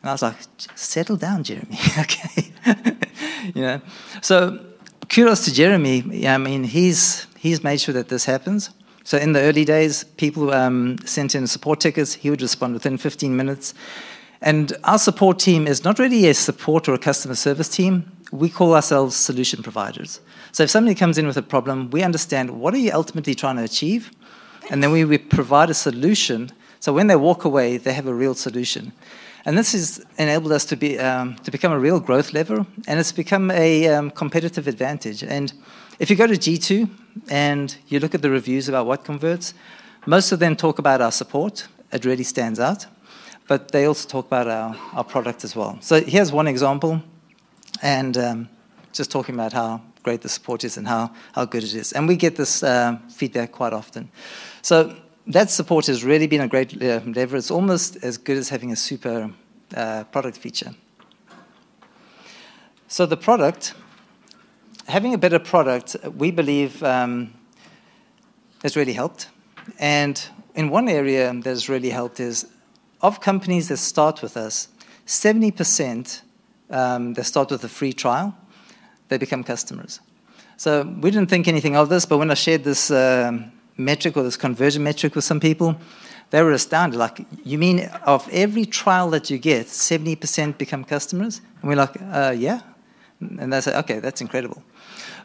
And 0.03 0.11
I 0.11 0.13
was 0.13 0.23
like, 0.23 0.37
settle 0.75 1.17
down, 1.17 1.45
Jeremy. 1.45 1.79
okay. 1.99 2.53
you 3.55 3.63
know. 3.63 3.81
So 4.23 4.59
kudos 5.09 5.45
to 5.45 5.53
Jeremy. 5.53 6.27
I 6.27 6.39
mean, 6.39 6.65
he's 6.65 7.27
he's 7.39 7.63
made 7.63 7.81
sure 7.81 7.95
that 7.95 8.09
this 8.09 8.25
happens. 8.25 8.71
So 9.05 9.17
in 9.17 9.33
the 9.33 9.41
early 9.41 9.65
days, 9.65 10.05
people 10.05 10.53
um, 10.53 10.99
sent 11.05 11.35
in 11.35 11.47
support 11.47 11.81
tickets. 11.81 12.15
He 12.15 12.31
would 12.31 12.43
respond 12.43 12.75
within 12.75 12.99
15 12.99 13.35
minutes. 13.35 13.73
And 14.43 14.73
our 14.85 14.99
support 14.99 15.39
team 15.39 15.67
is 15.67 15.83
not 15.83 15.99
really 15.99 16.29
a 16.29 16.35
support 16.35 16.89
or 16.89 16.95
a 16.95 16.99
customer 16.99 17.35
service 17.35 17.69
team 17.69 18.13
we 18.31 18.49
call 18.49 18.75
ourselves 18.75 19.17
solution 19.17 19.63
providers. 19.63 20.21
So 20.53 20.63
if 20.63 20.71
somebody 20.71 20.95
comes 20.95 21.19
in 21.19 21.27
with 21.27 21.37
a 21.37 21.43
problem, 21.43 21.91
we 21.91 22.03
understand 22.03 22.51
what 22.51 22.75
are 22.75 22.79
you 22.79 22.93
ultimately 22.93 23.35
trying 23.35 23.57
to 23.57 23.65
achieve, 23.65 24.11
and 24.71 24.83
then 24.83 24.93
we, 24.93 25.05
we 25.05 25.19
provide 25.19 25.71
a 25.71 25.75
solution. 25.75 26.51
So 26.81 26.93
when 26.93 27.07
they 27.07 27.17
walk 27.17 27.45
away, 27.45 27.77
they 27.79 27.93
have 27.93 28.07
a 28.07 28.15
real 28.15 28.35
solution. 28.35 28.93
And 29.45 29.57
this 29.57 29.73
has 29.73 30.05
enabled 30.19 30.53
us 30.53 30.65
to, 30.67 30.77
be, 30.77 30.99
um, 30.99 31.37
to 31.37 31.51
become 31.51 31.73
a 31.73 31.79
real 31.79 32.01
growth 32.01 32.33
lever, 32.33 32.67
and 32.87 33.01
it's 33.01 33.13
become 33.13 33.51
a 33.51 33.89
um, 33.89 34.11
competitive 34.11 34.67
advantage. 34.67 35.23
And 35.23 35.53
if 35.99 36.11
you 36.11 36.17
go 36.17 36.27
to 36.27 36.35
G2 36.35 36.89
and 37.31 37.77
you 37.89 38.01
look 38.01 38.15
at 38.15 38.23
the 38.23 38.31
reviews 38.31 38.69
about 38.69 38.87
what 38.87 39.05
converts, 39.05 39.55
most 40.07 40.33
of 40.33 40.39
them 40.39 40.57
talk 40.57 40.79
about 40.79 41.01
our 41.01 41.13
support. 41.13 41.69
It 41.93 42.05
really 42.05 42.25
stands 42.25 42.61
out. 42.61 42.87
But 43.47 43.73
they 43.73 43.87
also 43.87 44.09
talk 44.09 44.27
about 44.27 44.47
our, 44.47 44.77
our 44.93 45.05
product 45.05 45.43
as 45.45 45.57
well. 45.57 45.79
So 45.81 46.01
here's 46.03 46.31
one 46.31 46.47
example 46.47 47.03
and 47.83 48.17
um, 48.17 48.49
just 48.93 49.11
talking 49.11 49.35
about 49.35 49.53
how 49.53 49.81
great 50.03 50.21
the 50.21 50.29
support 50.29 50.65
is 50.65 50.77
and 50.77 50.87
how, 50.87 51.11
how 51.33 51.45
good 51.45 51.65
it 51.65 51.75
is. 51.75 51.93
And 51.93 52.07
we 52.07 52.17
get 52.17 52.37
this 52.37 52.63
uh, 52.63 52.99
feedback 53.09 53.53
quite 53.53 53.73
often. 53.73 54.11
So 54.63 54.97
that 55.29 55.51
support 55.51 55.87
has 55.87 56.05
really 56.05 56.27
been 56.27 56.41
a 56.41 56.49
great 56.49 56.83
uh, 56.83 57.01
lever. 57.05 57.37
It's 57.37 57.51
almost 57.51 58.03
as 58.03 58.17
good 58.17 58.39
as 58.39 58.49
having 58.49 58.73
a 58.73 58.77
super 58.77 59.31
uh, 59.77 60.05
product 60.05 60.39
feature. 60.39 60.75
So 62.89 63.05
the 63.05 63.17
product, 63.17 63.75
having 64.87 65.13
a 65.13 65.19
better 65.19 65.39
product, 65.39 65.97
we 66.17 66.31
believe 66.31 66.83
um, 66.83 67.35
has 68.63 68.75
really 68.75 68.95
helped. 68.95 69.29
And 69.79 70.21
in 70.55 70.71
one 70.71 70.89
area 70.89 71.33
that 71.33 71.45
has 71.45 71.69
really 71.69 71.91
helped 71.91 72.21
is 72.21 72.47
of 73.03 73.21
companies 73.21 73.69
that 73.69 73.77
start 73.77 74.23
with 74.23 74.37
us, 74.37 74.69
70% 75.07 76.23
um, 76.71 77.15
they 77.15 77.23
start 77.23 77.51
with 77.51 77.65
a 77.65 77.69
free 77.69 77.93
trial, 77.93 78.35
they 79.09 79.19
become 79.19 79.45
customers. 79.45 80.01
So 80.57 80.83
we 80.83 81.11
didn't 81.11 81.31
think 81.31 81.49
anything 81.49 81.77
of 81.77 81.89
this, 81.89 82.05
but 82.05 82.19
when 82.19 82.31
I 82.31 82.35
shared 82.35 82.65
this 82.65 82.91
uh, 82.91 83.39
metric 83.79 84.17
or 84.17 84.23
this 84.23 84.37
conversion 84.37 84.83
metric 84.83 85.15
with 85.15 85.25
some 85.25 85.41
people, 85.41 85.77
they 86.31 86.43
were 86.43 86.53
astounded. 86.53 86.99
Like, 86.99 87.25
you 87.45 87.57
mean 87.57 87.89
of 88.05 88.29
every 88.31 88.67
trial 88.67 89.09
that 89.11 89.31
you 89.31 89.39
get, 89.39 89.67
70% 89.67 90.59
become 90.59 90.85
customers? 90.85 91.41
And 91.61 91.71
we're 91.71 91.77
like, 91.77 91.97
uh, 92.03 92.35
yeah. 92.37 92.61
And 93.21 93.53
they 93.53 93.61
say, 93.61 93.77
okay, 93.79 94.01
that's 94.01 94.21
incredible. 94.21 94.63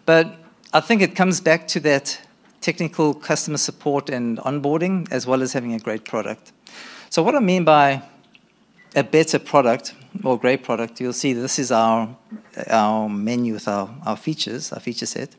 But 0.06 0.36
I 0.72 0.80
think 0.80 1.02
it 1.02 1.16
comes 1.16 1.42
back 1.42 1.68
to 1.70 1.80
that 1.82 2.20
technical 2.62 3.14
customer 3.14 3.58
support 3.58 4.10
and 4.10 4.38
onboarding, 4.40 5.12
as 5.12 5.28
well 5.28 5.42
as 5.42 5.54
having 5.54 5.74
a 5.74 5.80
great 5.80 6.06
product. 6.06 6.54
So, 7.10 7.22
what 7.22 7.36
I 7.36 7.40
mean 7.40 7.66
by 7.66 8.02
a 8.96 9.04
better 9.04 9.40
product 9.40 9.94
or 10.24 10.40
great 10.40 10.64
product, 10.64 11.02
you'll 11.02 11.14
see 11.14 11.34
this 11.34 11.60
is 11.60 11.72
our, 11.72 12.16
our 12.70 13.10
menu 13.10 13.54
with 13.54 13.68
our, 13.68 13.90
our 14.06 14.16
features, 14.16 14.72
our 14.72 14.80
feature 14.80 15.06
set. 15.06 15.36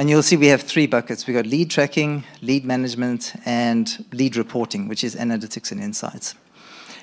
And 0.00 0.08
you'll 0.08 0.22
see 0.22 0.38
we 0.38 0.46
have 0.46 0.62
three 0.62 0.86
buckets. 0.86 1.26
We've 1.26 1.36
got 1.36 1.44
lead 1.44 1.70
tracking, 1.70 2.24
lead 2.40 2.64
management, 2.64 3.34
and 3.44 4.02
lead 4.12 4.34
reporting, 4.34 4.88
which 4.88 5.04
is 5.04 5.14
analytics 5.14 5.72
and 5.72 5.78
insights. 5.78 6.34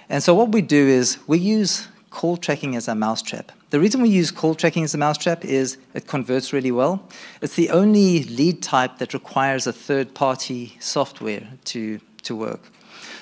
And 0.10 0.24
so 0.24 0.34
what 0.34 0.50
we 0.50 0.64
do 0.64 0.88
is 0.88 1.20
we 1.28 1.38
use 1.38 1.90
call 2.10 2.38
tracking 2.38 2.76
as 2.76 2.88
a 2.88 2.96
mousetrap. 2.96 3.52
The 3.70 3.80
reason 3.80 4.02
we 4.02 4.10
use 4.10 4.32
call 4.32 4.56
tracking 4.56 4.84
as 4.84 4.96
a 4.96 4.98
mousetrap 4.98 5.46
is 5.46 5.78
it 5.94 6.08
converts 6.08 6.52
really 6.52 6.72
well. 6.72 7.08
It's 7.40 7.54
the 7.54 7.70
only 7.70 8.24
lead 8.24 8.64
type 8.64 8.98
that 8.98 9.14
requires 9.14 9.68
a 9.68 9.74
third 9.74 10.16
party 10.16 10.76
software 10.80 11.48
to, 11.66 12.00
to 12.24 12.36
work. 12.36 12.72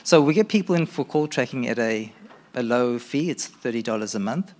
So 0.05 0.21
we 0.21 0.33
get 0.33 0.47
people 0.47 0.73
in 0.75 0.85
for 0.85 1.03
call 1.03 1.27
tracking 1.27 1.67
at 1.67 1.79
a, 1.79 2.13
a 2.53 2.63
low 2.63 2.97
fee, 2.97 3.29
it's 3.29 3.49
$30 3.49 4.15
a 4.15 4.19
month. 4.19 4.53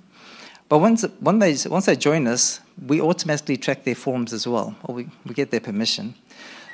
But 0.68 0.80
once, 0.80 1.04
when 1.20 1.40
they, 1.40 1.56
once 1.68 1.86
they 1.86 1.96
join 1.96 2.28
us, 2.28 2.60
we 2.86 3.00
automatically 3.00 3.58
track 3.58 3.84
their 3.84 3.96
forms 3.96 4.34
as 4.34 4.48
well, 4.48 4.76
or 4.84 4.96
we, 4.96 5.08
we 5.26 5.34
get 5.34 5.52
their 5.52 5.60
permission. 5.60 6.16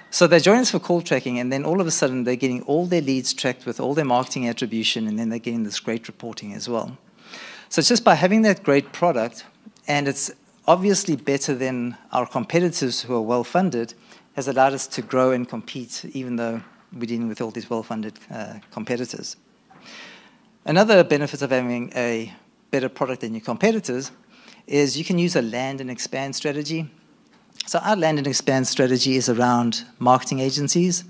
So 0.10 0.28
they 0.28 0.40
join 0.40 0.60
us 0.60 0.72
for 0.72 0.80
call 0.80 1.02
tracking, 1.02 1.40
and 1.40 1.52
then 1.52 1.64
all 1.66 1.82
of 1.82 1.88
a 1.88 1.92
sudden 1.92 2.24
they're 2.24 2.36
getting 2.36 2.62
all 2.64 2.86
their 2.86 3.02
leads 3.02 3.34
tracked 3.34 3.66
with 3.66 3.80
all 3.80 3.94
their 3.94 4.06
marketing 4.06 4.48
attribution, 4.48 5.08
and 5.08 5.20
then 5.20 5.30
they're 5.30 5.40
getting 5.40 5.64
this 5.64 5.80
great 5.80 6.08
reporting 6.08 6.54
as 6.54 6.68
well. 6.68 6.98
So 7.70 7.80
it's 7.80 7.90
just 7.90 8.04
by 8.04 8.16
having 8.16 8.42
that 8.44 8.64
great 8.64 8.92
product, 8.92 9.46
and 9.88 10.08
it's 10.08 10.32
obviously 10.68 11.16
better 11.16 11.56
than 11.56 11.98
our 12.12 12.26
competitors 12.26 13.02
who 13.02 13.16
are 13.16 13.22
well 13.22 13.44
funded, 13.44 13.94
has 14.36 14.48
allowed 14.48 14.74
us 14.74 14.88
to 14.88 15.02
grow 15.02 15.32
and 15.32 15.48
compete, 15.48 16.06
even 16.14 16.38
though 16.38 16.62
we're 16.94 17.06
dealing 17.06 17.28
with 17.28 17.42
all 17.42 17.52
these 17.52 17.70
well-funded 17.70 18.20
uh, 18.30 18.56
competitors. 18.72 19.38
Another 20.66 21.04
benefit 21.04 21.42
of 21.42 21.52
having 21.52 21.92
a 21.96 22.34
better 22.72 22.90
product 22.90 23.22
than 23.22 23.34
your 23.34 23.42
competitors 23.42 24.12
is 24.66 24.98
you 24.98 25.04
can 25.04 25.20
use 25.20 25.36
a 25.36 25.42
land 25.42 25.82
and 25.82 25.92
expand 25.92 26.36
strategy. 26.36 26.90
So 27.68 27.80
our 27.80 27.96
land 27.96 28.18
and 28.18 28.28
expand 28.28 28.68
strategy 28.68 29.16
is 29.16 29.30
around 29.30 29.84
marketing 30.00 30.40
agencies. 30.40 31.04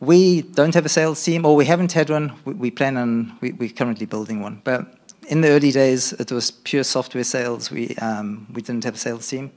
We 0.00 0.42
don't 0.42 0.74
have 0.74 0.86
a 0.86 0.88
sales 0.88 1.22
team, 1.22 1.44
or 1.44 1.56
we 1.56 1.64
haven't 1.64 1.92
had 1.92 2.10
one. 2.10 2.32
We, 2.44 2.54
we 2.54 2.70
plan 2.70 2.96
on, 2.96 3.36
we, 3.40 3.52
are 3.52 3.68
currently 3.72 4.06
building 4.06 4.40
one. 4.40 4.60
But 4.62 4.86
in 5.28 5.40
the 5.40 5.48
early 5.48 5.72
days, 5.72 6.12
it 6.12 6.30
was 6.30 6.50
pure 6.50 6.84
software 6.84 7.24
sales. 7.24 7.70
We, 7.70 7.96
um, 7.96 8.46
we 8.52 8.62
didn't 8.62 8.84
have 8.84 8.94
a 8.94 8.98
sales 8.98 9.26
team. 9.28 9.50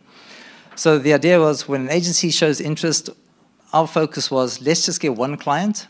So 0.75 0.97
the 0.97 1.13
idea 1.13 1.39
was 1.39 1.67
when 1.67 1.81
an 1.81 1.89
agency 1.89 2.31
shows 2.31 2.61
interest 2.61 3.09
our 3.73 3.85
focus 3.85 4.31
was 4.31 4.61
let's 4.61 4.85
just 4.85 4.99
get 4.99 5.15
one 5.15 5.37
client. 5.37 5.87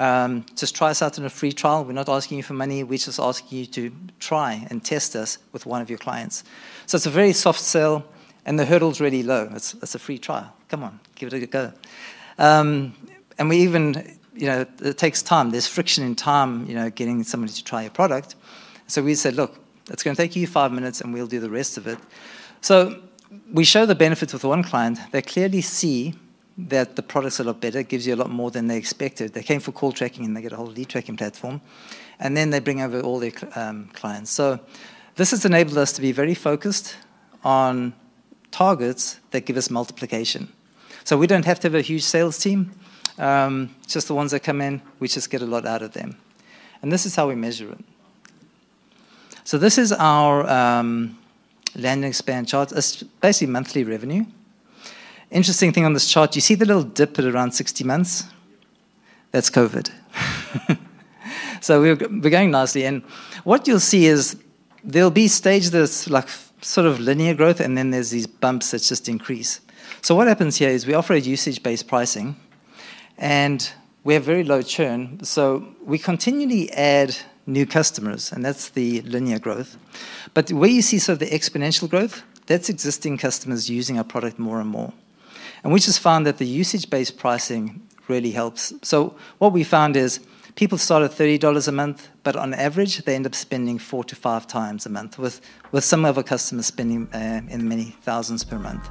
Um, 0.00 0.46
just 0.56 0.74
try 0.74 0.88
us 0.88 1.02
out 1.02 1.18
in 1.18 1.26
a 1.26 1.30
free 1.30 1.52
trial. 1.52 1.84
We're 1.84 1.92
not 1.92 2.08
asking 2.08 2.38
you 2.38 2.42
for 2.42 2.54
money. 2.54 2.82
We're 2.82 2.96
just 2.96 3.20
asking 3.20 3.58
you 3.58 3.66
to 3.66 3.92
try 4.18 4.66
and 4.70 4.82
test 4.82 5.14
us 5.14 5.36
with 5.52 5.66
one 5.66 5.82
of 5.82 5.90
your 5.90 5.98
clients. 5.98 6.42
So 6.86 6.96
it's 6.96 7.04
a 7.04 7.10
very 7.10 7.34
soft 7.34 7.60
sell, 7.60 8.06
and 8.46 8.58
the 8.58 8.64
hurdle's 8.64 8.98
really 8.98 9.22
low. 9.22 9.50
It's, 9.54 9.74
it's 9.74 9.94
a 9.94 9.98
free 9.98 10.16
trial. 10.16 10.50
Come 10.68 10.84
on, 10.84 10.98
give 11.16 11.32
it 11.32 11.42
a 11.42 11.46
go. 11.46 11.72
Um, 12.38 12.94
and 13.38 13.50
we 13.50 13.58
even, 13.58 14.16
you 14.34 14.46
know, 14.46 14.64
it 14.82 14.96
takes 14.96 15.22
time. 15.22 15.50
There's 15.50 15.66
friction 15.66 16.02
in 16.02 16.14
time, 16.14 16.64
you 16.66 16.74
know, 16.74 16.88
getting 16.88 17.22
somebody 17.22 17.52
to 17.52 17.62
try 17.62 17.82
your 17.82 17.90
product. 17.90 18.36
So 18.86 19.02
we 19.02 19.14
said, 19.14 19.34
look, 19.34 19.60
it's 19.90 20.02
going 20.02 20.16
to 20.16 20.22
take 20.22 20.34
you 20.34 20.46
five 20.46 20.72
minutes, 20.72 21.02
and 21.02 21.12
we'll 21.12 21.26
do 21.26 21.40
the 21.40 21.50
rest 21.50 21.76
of 21.76 21.86
it. 21.86 21.98
So 22.62 23.02
we 23.52 23.64
show 23.64 23.84
the 23.84 23.94
benefits 23.94 24.32
with 24.32 24.44
one 24.44 24.62
client. 24.62 24.98
They 25.12 25.20
clearly 25.20 25.60
see 25.60 26.14
that 26.68 26.96
the 26.96 27.02
product's 27.02 27.40
a 27.40 27.44
lot 27.44 27.60
better, 27.60 27.82
gives 27.82 28.06
you 28.06 28.14
a 28.14 28.16
lot 28.16 28.30
more 28.30 28.50
than 28.50 28.66
they 28.66 28.76
expected. 28.76 29.32
They 29.32 29.42
came 29.42 29.60
for 29.60 29.72
call 29.72 29.92
tracking 29.92 30.24
and 30.24 30.36
they 30.36 30.42
get 30.42 30.52
a 30.52 30.56
whole 30.56 30.66
lead 30.66 30.88
tracking 30.88 31.16
platform. 31.16 31.60
And 32.18 32.36
then 32.36 32.50
they 32.50 32.60
bring 32.60 32.80
over 32.80 33.00
all 33.00 33.18
their 33.18 33.32
um, 33.54 33.88
clients. 33.92 34.30
So 34.30 34.60
this 35.16 35.30
has 35.30 35.44
enabled 35.44 35.78
us 35.78 35.92
to 35.92 36.00
be 36.00 36.12
very 36.12 36.34
focused 36.34 36.96
on 37.42 37.94
targets 38.50 39.20
that 39.30 39.46
give 39.46 39.56
us 39.56 39.70
multiplication. 39.70 40.52
So 41.04 41.16
we 41.16 41.26
don't 41.26 41.44
have 41.44 41.60
to 41.60 41.66
have 41.68 41.74
a 41.74 41.80
huge 41.80 42.02
sales 42.02 42.38
team. 42.38 42.72
Um, 43.18 43.74
just 43.86 44.08
the 44.08 44.14
ones 44.14 44.30
that 44.32 44.40
come 44.40 44.60
in, 44.60 44.82
we 44.98 45.08
just 45.08 45.30
get 45.30 45.42
a 45.42 45.46
lot 45.46 45.66
out 45.66 45.82
of 45.82 45.92
them. 45.92 46.16
And 46.82 46.92
this 46.92 47.06
is 47.06 47.16
how 47.16 47.28
we 47.28 47.34
measure 47.34 47.70
it. 47.70 47.84
So 49.44 49.58
this 49.58 49.78
is 49.78 49.92
our 49.92 50.48
um, 50.48 51.18
land 51.74 52.04
and 52.04 52.06
expand 52.06 52.48
chart. 52.48 52.72
It's 52.72 53.02
basically 53.02 53.52
monthly 53.52 53.84
revenue. 53.84 54.24
Interesting 55.30 55.72
thing 55.72 55.84
on 55.84 55.92
this 55.92 56.10
chart, 56.10 56.34
you 56.34 56.40
see 56.40 56.56
the 56.56 56.64
little 56.64 56.82
dip 56.82 57.18
at 57.18 57.24
around 57.24 57.52
60 57.52 57.84
months? 57.84 58.24
That's 59.30 59.48
COVID. 59.48 59.90
so 61.60 61.80
we're, 61.80 61.94
we're 61.94 62.30
going 62.30 62.50
nicely. 62.50 62.84
And 62.84 63.02
what 63.44 63.68
you'll 63.68 63.78
see 63.78 64.06
is 64.06 64.36
there'll 64.82 65.10
be 65.10 65.28
stages 65.28 65.70
that's 65.70 66.10
like 66.10 66.28
sort 66.62 66.86
of 66.86 66.98
linear 66.98 67.34
growth, 67.34 67.60
and 67.60 67.78
then 67.78 67.90
there's 67.90 68.10
these 68.10 68.26
bumps 68.26 68.72
that 68.72 68.82
just 68.82 69.08
increase. 69.08 69.60
So 70.02 70.16
what 70.16 70.26
happens 70.26 70.56
here 70.56 70.68
is 70.68 70.84
we 70.86 70.94
offer 70.94 71.14
a 71.14 71.20
usage-based 71.20 71.86
pricing, 71.86 72.34
and 73.16 73.70
we 74.02 74.14
have 74.14 74.24
very 74.24 74.42
low 74.42 74.62
churn. 74.62 75.22
So 75.22 75.74
we 75.84 75.98
continually 75.98 76.72
add 76.72 77.16
new 77.46 77.66
customers, 77.66 78.32
and 78.32 78.44
that's 78.44 78.70
the 78.70 79.02
linear 79.02 79.38
growth. 79.38 79.76
But 80.34 80.50
where 80.50 80.70
you 80.70 80.82
see 80.82 80.98
sort 80.98 81.14
of 81.22 81.28
the 81.28 81.36
exponential 81.36 81.88
growth, 81.88 82.24
that's 82.46 82.68
existing 82.68 83.18
customers 83.18 83.70
using 83.70 83.96
our 83.96 84.04
product 84.04 84.38
more 84.38 84.60
and 84.60 84.68
more. 84.68 84.92
And 85.62 85.72
we 85.72 85.80
just 85.80 86.00
found 86.00 86.26
that 86.26 86.38
the 86.38 86.46
usage-based 86.46 87.18
pricing 87.18 87.82
really 88.08 88.32
helps. 88.32 88.72
So 88.82 89.16
what 89.38 89.52
we 89.52 89.64
found 89.64 89.96
is 89.96 90.20
people 90.54 90.78
start 90.78 91.02
at 91.02 91.10
$30 91.10 91.68
a 91.68 91.72
month, 91.72 92.08
but 92.22 92.36
on 92.36 92.54
average, 92.54 92.98
they 93.04 93.14
end 93.14 93.26
up 93.26 93.34
spending 93.34 93.78
four 93.78 94.04
to 94.04 94.16
five 94.16 94.46
times 94.46 94.86
a 94.86 94.90
month, 94.90 95.18
with, 95.18 95.40
with 95.72 95.84
some 95.84 96.04
of 96.04 96.16
our 96.16 96.24
customers 96.24 96.66
spending 96.66 97.08
uh, 97.12 97.42
in 97.48 97.68
many 97.68 97.96
thousands 98.02 98.44
per 98.44 98.58
month. 98.58 98.90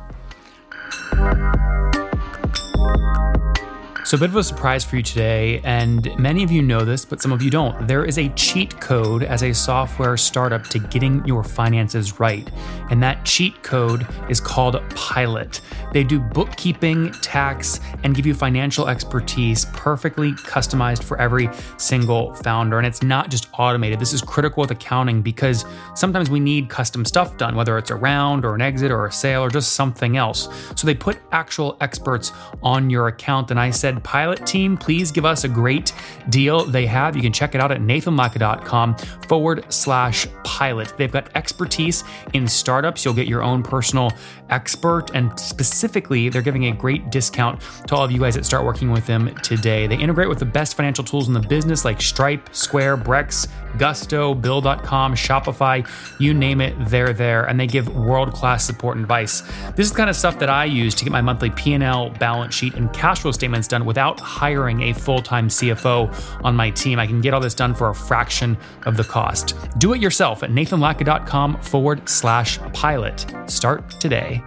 So, 4.10 4.18
a 4.18 4.20
bit 4.22 4.32
of 4.32 4.38
a 4.38 4.44
surprise 4.44 4.84
for 4.84 4.96
you 4.96 5.04
today, 5.04 5.62
and 5.64 6.10
many 6.18 6.44
of 6.44 6.50
you 6.50 6.64
know 6.64 6.84
this, 6.84 7.06
but 7.06 7.22
some 7.22 7.32
of 7.32 7.44
you 7.44 7.52
don't. 7.52 7.88
There 7.88 8.06
is 8.06 8.18
a 8.18 8.30
cheat 8.30 8.82
code 8.82 9.22
as 9.22 9.44
a 9.44 9.54
software 9.54 10.18
startup 10.18 10.64
to 10.70 10.80
getting 10.80 11.24
your 11.28 11.44
finances 11.44 12.20
right. 12.20 12.50
And 12.90 13.04
that 13.04 13.24
cheat 13.24 13.62
code 13.62 14.08
is 14.28 14.40
called 14.40 14.82
Pilot. 14.96 15.62
They 15.94 16.04
do 16.04 16.20
bookkeeping, 16.20 17.12
tax, 17.22 17.82
and 18.04 18.16
give 18.16 18.26
you 18.26 18.34
financial 18.34 18.88
expertise 18.88 19.66
perfectly 19.74 20.32
customized 20.32 21.04
for 21.04 21.22
every 21.22 21.48
single 21.78 22.34
founder. 22.34 22.80
And 22.80 22.88
it's 22.88 23.04
not 23.04 23.30
just 23.30 23.48
automated. 23.60 24.00
This 24.00 24.14
is 24.14 24.24
critical 24.24 24.62
with 24.62 24.72
accounting 24.72 25.22
because 25.22 25.66
sometimes 25.94 26.32
we 26.32 26.40
need 26.40 26.68
custom 26.68 27.06
stuff 27.06 27.38
done, 27.38 27.56
whether 27.56 27.78
it's 27.78 27.92
a 27.92 27.96
round 27.96 28.44
or 28.44 28.56
an 28.56 28.62
exit 28.62 28.90
or 28.90 29.06
a 29.06 29.12
sale 29.12 29.44
or 29.44 29.52
just 29.52 29.74
something 29.74 30.18
else. 30.18 30.50
So 30.76 30.88
they 30.88 30.96
put 30.96 31.20
actual 31.32 31.78
experts 31.80 32.32
on 32.64 32.90
your 32.90 33.08
account. 33.08 33.52
And 33.52 33.60
I 33.60 33.70
said, 33.70 33.99
Pilot 34.00 34.46
Team, 34.46 34.78
please 34.78 35.12
give 35.12 35.26
us 35.26 35.44
a 35.44 35.48
great 35.48 35.94
deal 36.30 36.66
they 36.66 36.86
have. 36.86 37.16
You 37.16 37.22
can 37.22 37.34
check 37.34 37.56
it 37.56 37.62
out 37.62 37.72
at 37.72 37.82
nathanlatka.com 37.82 38.96
forward 39.28 39.66
slash 39.70 40.28
pilot. 40.44 40.94
They've 40.98 41.12
got 41.12 41.30
expertise 41.36 42.04
in 42.34 42.48
startups. 42.48 43.06
You'll 43.06 43.14
get 43.14 43.28
your 43.28 43.44
own 43.44 43.64
personal 43.64 44.12
expert, 44.50 45.12
and 45.14 45.38
specifically, 45.40 46.30
they're 46.30 46.42
giving 46.42 46.66
a 46.66 46.72
great 46.72 47.12
discount 47.12 47.62
to 47.88 47.96
all 47.96 48.04
of 48.04 48.12
you 48.12 48.20
guys 48.20 48.36
that 48.36 48.46
start 48.46 48.66
working 48.66 48.92
with 48.92 49.06
them 49.06 49.34
today. 49.44 49.88
They 49.88 49.98
integrate 49.98 50.30
with 50.30 50.40
the 50.40 50.46
best 50.46 50.76
financial 50.76 51.04
tools 51.04 51.28
in 51.28 51.34
the 51.34 51.40
business 51.40 51.86
like 51.86 52.02
Stripe, 52.02 52.50
Square, 52.54 52.98
Brex, 52.98 53.48
Gusto, 53.78 54.34
Bill.com, 54.34 55.14
Shopify, 55.14 55.88
you 56.20 56.34
name 56.34 56.62
it, 56.62 56.74
they're 56.90 57.14
there, 57.14 57.46
and 57.46 57.60
they 57.60 57.68
give 57.68 57.96
world-class 57.96 58.66
support 58.66 58.98
and 58.98 59.06
advice. 59.06 59.42
This 59.76 59.86
is 59.86 59.92
the 59.92 59.98
kind 59.98 60.10
of 60.10 60.16
stuff 60.16 60.40
that 60.40 60.50
I 60.50 60.66
use 60.66 60.96
to 60.96 61.06
get 61.06 61.12
my 61.12 61.22
monthly 61.22 61.52
P&L, 61.52 62.10
balance 62.12 62.56
sheet, 62.56 62.74
and 62.74 62.92
cash 62.94 63.22
flow 63.22 63.32
statements 63.32 63.68
done 63.68 63.86
without 63.90 64.20
hiring 64.20 64.84
a 64.84 64.94
full-time 64.94 65.48
CFO 65.48 65.98
on 66.46 66.56
my 66.56 66.70
team. 66.70 67.00
I 67.00 67.08
can 67.08 67.22
get 67.22 67.34
all 67.34 67.42
this 67.42 67.56
done 67.56 67.74
for 67.74 67.90
a 67.90 67.96
fraction 67.96 68.56
of 68.86 68.98
the 68.98 69.04
cost. 69.04 69.56
Do 69.80 69.94
it 69.94 70.00
yourself 70.00 70.44
at 70.44 70.52
nathanlatka.com 70.52 71.60
forward 71.64 72.08
slash 72.08 72.60
pilot. 72.74 73.26
Start 73.48 73.90
today. 74.00 74.44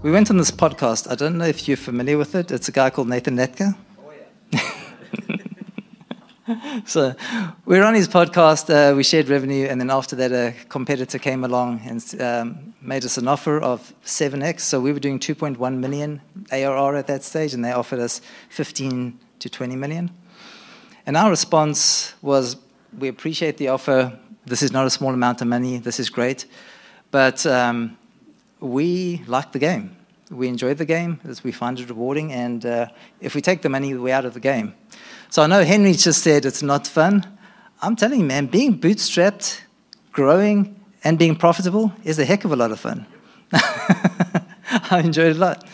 We 0.00 0.10
went 0.10 0.30
on 0.30 0.38
this 0.38 0.50
podcast. 0.50 1.10
I 1.10 1.16
don't 1.16 1.36
know 1.36 1.44
if 1.44 1.68
you're 1.68 1.76
familiar 1.76 2.16
with 2.16 2.34
it. 2.34 2.50
It's 2.50 2.68
a 2.68 2.72
guy 2.72 2.88
called 2.88 3.10
Nathan 3.10 3.36
Latka. 3.36 3.76
So 6.86 7.14
we 7.66 7.78
were 7.78 7.84
on 7.84 7.94
his 7.94 8.08
podcast. 8.08 8.70
Uh, 8.70 8.94
we 8.96 9.02
shared 9.02 9.28
revenue, 9.28 9.66
and 9.66 9.80
then 9.80 9.90
after 9.90 10.16
that, 10.16 10.32
a 10.32 10.54
competitor 10.68 11.18
came 11.18 11.44
along 11.44 11.80
and 11.84 12.20
um, 12.20 12.74
made 12.80 13.04
us 13.04 13.18
an 13.18 13.28
offer 13.28 13.60
of 13.60 13.92
7x. 14.04 14.60
So 14.60 14.80
we 14.80 14.92
were 14.92 15.00
doing 15.00 15.18
2.1 15.18 15.78
million 15.78 16.20
ARR 16.50 16.96
at 16.96 17.06
that 17.06 17.22
stage, 17.22 17.54
and 17.54 17.64
they 17.64 17.72
offered 17.72 18.00
us 18.00 18.20
15 18.50 19.18
to 19.40 19.48
20 19.48 19.76
million. 19.76 20.10
And 21.06 21.16
our 21.16 21.30
response 21.30 22.14
was, 22.22 22.56
we 22.98 23.08
appreciate 23.08 23.58
the 23.58 23.68
offer. 23.68 24.18
This 24.46 24.62
is 24.62 24.72
not 24.72 24.86
a 24.86 24.90
small 24.90 25.12
amount 25.12 25.42
of 25.42 25.48
money. 25.48 25.78
This 25.78 26.00
is 26.00 26.08
great, 26.08 26.46
but 27.10 27.44
um, 27.46 27.98
we 28.60 29.22
like 29.26 29.52
the 29.52 29.58
game. 29.58 29.96
We 30.30 30.48
enjoy 30.48 30.74
the 30.74 30.84
game 30.84 31.20
as 31.24 31.42
we 31.42 31.52
find 31.52 31.78
it 31.80 31.88
rewarding, 31.88 32.32
and 32.32 32.64
uh, 32.64 32.86
if 33.20 33.34
we 33.34 33.40
take 33.40 33.62
the 33.62 33.68
money, 33.68 33.94
we're 33.94 34.14
out 34.14 34.24
of 34.24 34.34
the 34.34 34.40
game. 34.40 34.74
So 35.30 35.42
I 35.42 35.46
know 35.46 35.62
Henry 35.62 35.92
just 35.92 36.22
said 36.22 36.46
it's 36.46 36.62
not 36.62 36.86
fun. 36.86 37.26
I'm 37.82 37.96
telling 37.96 38.20
you, 38.20 38.26
man, 38.26 38.46
being 38.46 38.78
bootstrapped, 38.78 39.60
growing, 40.10 40.80
and 41.04 41.18
being 41.18 41.36
profitable 41.36 41.92
is 42.02 42.18
a 42.18 42.24
heck 42.24 42.44
of 42.44 42.52
a 42.52 42.56
lot 42.56 42.72
of 42.72 42.80
fun. 42.80 43.06
I 44.90 45.00
enjoyed 45.04 45.32
it 45.32 45.36
a 45.36 45.40
lot. 45.40 45.68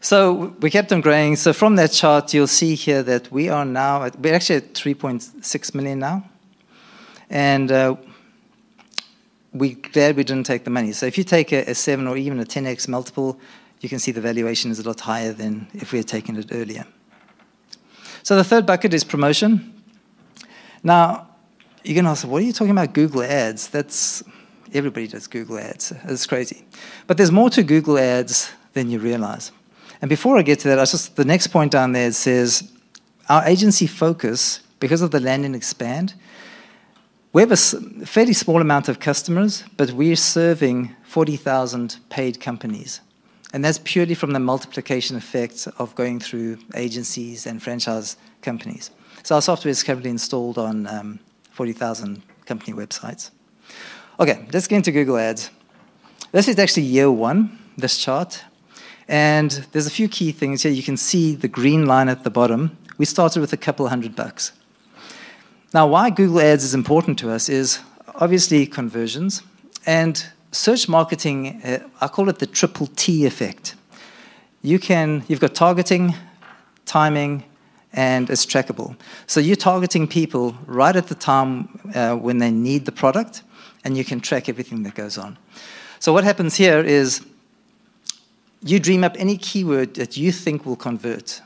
So 0.00 0.56
we 0.60 0.70
kept 0.70 0.92
on 0.92 1.00
growing. 1.00 1.36
So 1.36 1.52
from 1.52 1.76
that 1.76 1.92
chart, 1.92 2.34
you'll 2.34 2.48
see 2.48 2.74
here 2.74 3.04
that 3.04 3.30
we 3.30 3.48
are 3.48 3.64
now 3.64 4.02
at, 4.02 4.18
we're 4.18 4.34
actually 4.34 4.56
at 4.56 4.74
3.6 4.74 5.74
million 5.74 6.00
now, 6.00 6.24
and 7.30 7.70
uh, 7.70 7.94
we're 9.52 9.76
glad 9.76 10.16
we 10.16 10.24
didn't 10.24 10.46
take 10.46 10.64
the 10.64 10.70
money. 10.70 10.90
So 10.92 11.06
if 11.06 11.16
you 11.16 11.22
take 11.22 11.52
a, 11.52 11.70
a, 11.70 11.74
7 11.74 12.08
or 12.08 12.16
even 12.16 12.40
a 12.40 12.44
10x 12.44 12.88
multiple, 12.88 13.38
you 13.80 13.88
can 13.88 14.00
see 14.00 14.10
the 14.10 14.20
valuation 14.20 14.72
is 14.72 14.80
a 14.80 14.82
lot 14.82 14.98
higher 14.98 15.32
than 15.32 15.68
if 15.74 15.92
we 15.92 15.98
had 15.98 16.08
taken 16.08 16.36
it 16.36 16.48
earlier. 16.50 16.84
So 18.22 18.36
the 18.36 18.44
third 18.44 18.66
bucket 18.66 18.94
is 18.94 19.04
promotion. 19.04 19.82
Now, 20.82 21.28
you're 21.84 21.94
going 21.94 22.04
to 22.04 22.10
ask, 22.10 22.26
what 22.26 22.42
are 22.42 22.44
you 22.44 22.52
talking 22.52 22.70
about 22.70 22.92
Google 22.92 23.22
Ads? 23.22 23.68
That's 23.68 24.22
everybody 24.72 25.08
does 25.08 25.26
Google 25.26 25.58
Ads. 25.58 25.92
It's 26.04 26.26
crazy. 26.26 26.64
But 27.06 27.16
there's 27.16 27.32
more 27.32 27.50
to 27.50 27.62
Google 27.62 27.98
Ads 27.98 28.52
than 28.72 28.90
you 28.90 28.98
realize. 28.98 29.52
And 30.00 30.08
before 30.08 30.38
I 30.38 30.42
get 30.42 30.60
to 30.60 30.68
that, 30.68 30.78
I 30.78 30.84
just 30.84 31.16
the 31.16 31.24
next 31.24 31.48
point 31.48 31.72
down 31.72 31.92
there 31.92 32.10
says 32.12 32.72
our 33.28 33.44
agency 33.46 33.86
focus, 33.86 34.60
because 34.80 35.02
of 35.02 35.10
the 35.10 35.20
land 35.20 35.44
and 35.44 35.54
expand, 35.54 36.14
we 37.32 37.40
have 37.40 37.52
a 37.52 37.56
fairly 37.56 38.32
small 38.32 38.60
amount 38.60 38.88
of 38.88 38.98
customers, 39.00 39.64
but 39.76 39.92
we're 39.92 40.16
serving 40.16 40.94
40,000 41.04 41.96
paid 42.10 42.40
companies. 42.40 43.00
And 43.52 43.64
that's 43.64 43.80
purely 43.84 44.14
from 44.14 44.32
the 44.32 44.40
multiplication 44.40 45.16
effect 45.16 45.68
of 45.78 45.94
going 45.94 46.20
through 46.20 46.58
agencies 46.74 47.46
and 47.46 47.62
franchise 47.62 48.16
companies. 48.40 48.90
So 49.22 49.34
our 49.34 49.42
software 49.42 49.70
is 49.70 49.82
currently 49.82 50.10
installed 50.10 50.58
on 50.58 50.86
um, 50.86 51.20
40,000 51.50 52.22
company 52.46 52.72
websites. 52.72 53.30
Okay, 54.18 54.46
let's 54.52 54.66
get 54.66 54.76
into 54.76 54.92
Google 54.92 55.18
Ads. 55.18 55.50
This 56.32 56.48
is 56.48 56.58
actually 56.58 56.84
year 56.84 57.10
one, 57.10 57.58
this 57.76 57.98
chart. 57.98 58.42
And 59.06 59.50
there's 59.72 59.86
a 59.86 59.90
few 59.90 60.08
key 60.08 60.32
things 60.32 60.62
here. 60.62 60.72
You 60.72 60.82
can 60.82 60.96
see 60.96 61.34
the 61.34 61.48
green 61.48 61.86
line 61.86 62.08
at 62.08 62.24
the 62.24 62.30
bottom. 62.30 62.78
We 62.96 63.04
started 63.04 63.40
with 63.40 63.52
a 63.52 63.56
couple 63.56 63.86
hundred 63.88 64.16
bucks. 64.16 64.52
Now, 65.74 65.86
why 65.86 66.10
Google 66.10 66.40
Ads 66.40 66.64
is 66.64 66.74
important 66.74 67.18
to 67.20 67.30
us 67.30 67.48
is 67.48 67.80
obviously 68.14 68.66
conversions 68.66 69.42
and 69.86 70.26
search 70.52 70.88
marketing. 70.88 71.60
Uh, 71.64 71.80
I 72.00 72.08
call 72.08 72.28
it 72.28 72.38
the 72.38 72.46
triple 72.46 72.86
T 72.94 73.26
effect. 73.26 73.74
You 74.62 74.78
can, 74.78 75.24
you've 75.26 75.40
got 75.40 75.54
targeting, 75.54 76.14
timing, 76.86 77.44
and 77.92 78.30
it's 78.30 78.46
trackable. 78.46 78.96
So 79.26 79.40
you're 79.40 79.56
targeting 79.56 80.06
people 80.06 80.56
right 80.66 80.94
at 80.94 81.08
the 81.08 81.16
time 81.16 81.80
uh, 81.94 82.14
when 82.14 82.38
they 82.38 82.50
need 82.50 82.84
the 82.84 82.92
product, 82.92 83.42
and 83.84 83.96
you 83.96 84.04
can 84.04 84.20
track 84.20 84.48
everything 84.48 84.84
that 84.84 84.94
goes 84.94 85.18
on. 85.18 85.36
So 85.98 86.12
what 86.12 86.22
happens 86.22 86.54
here 86.54 86.78
is 86.78 87.26
you 88.62 88.78
dream 88.78 89.02
up 89.02 89.16
any 89.18 89.36
keyword 89.36 89.94
that 89.94 90.16
you 90.16 90.30
think 90.30 90.64
will 90.64 90.76
convert 90.76 91.42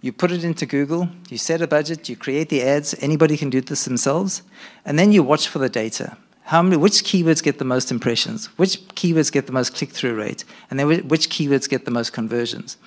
you 0.00 0.12
put 0.12 0.30
it 0.30 0.44
into 0.44 0.64
Google, 0.64 1.08
you 1.28 1.38
set 1.38 1.60
a 1.60 1.66
budget, 1.66 2.08
you 2.08 2.16
create 2.16 2.48
the 2.50 2.62
ads, 2.62 2.94
anybody 3.00 3.36
can 3.36 3.50
do 3.50 3.60
this 3.60 3.84
themselves, 3.84 4.42
and 4.84 4.98
then 4.98 5.10
you 5.10 5.22
watch 5.22 5.48
for 5.48 5.58
the 5.58 5.68
data. 5.68 6.16
How 6.48 6.62
many, 6.62 6.78
which 6.78 7.04
keywords 7.04 7.42
get 7.42 7.58
the 7.58 7.66
most 7.66 7.90
impressions? 7.90 8.46
Which 8.56 8.80
keywords 8.94 9.30
get 9.30 9.46
the 9.46 9.52
most 9.52 9.74
click 9.74 9.90
through 9.90 10.14
rate? 10.14 10.46
And 10.70 10.80
then 10.80 11.06
which 11.06 11.28
keywords 11.28 11.68
get 11.68 11.84
the 11.84 11.90
most 11.90 12.14
conversions? 12.14 12.78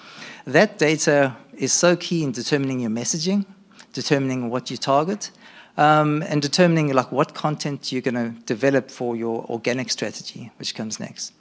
That 0.45 0.79
data 0.79 1.35
is 1.53 1.71
so 1.71 1.95
key 1.95 2.23
in 2.23 2.31
determining 2.31 2.79
your 2.79 2.89
messaging, 2.89 3.45
determining 3.93 4.49
what 4.49 4.71
you 4.71 4.77
target, 4.77 5.29
um, 5.77 6.23
and 6.23 6.41
determining 6.41 6.91
like 6.91 7.11
what 7.11 7.35
content 7.35 7.91
you're 7.91 8.01
going 8.01 8.15
to 8.15 8.31
develop 8.47 8.89
for 8.89 9.15
your 9.15 9.45
organic 9.45 9.91
strategy, 9.91 10.49
which 10.57 10.73
comes 10.73 10.99
next. 10.99 11.31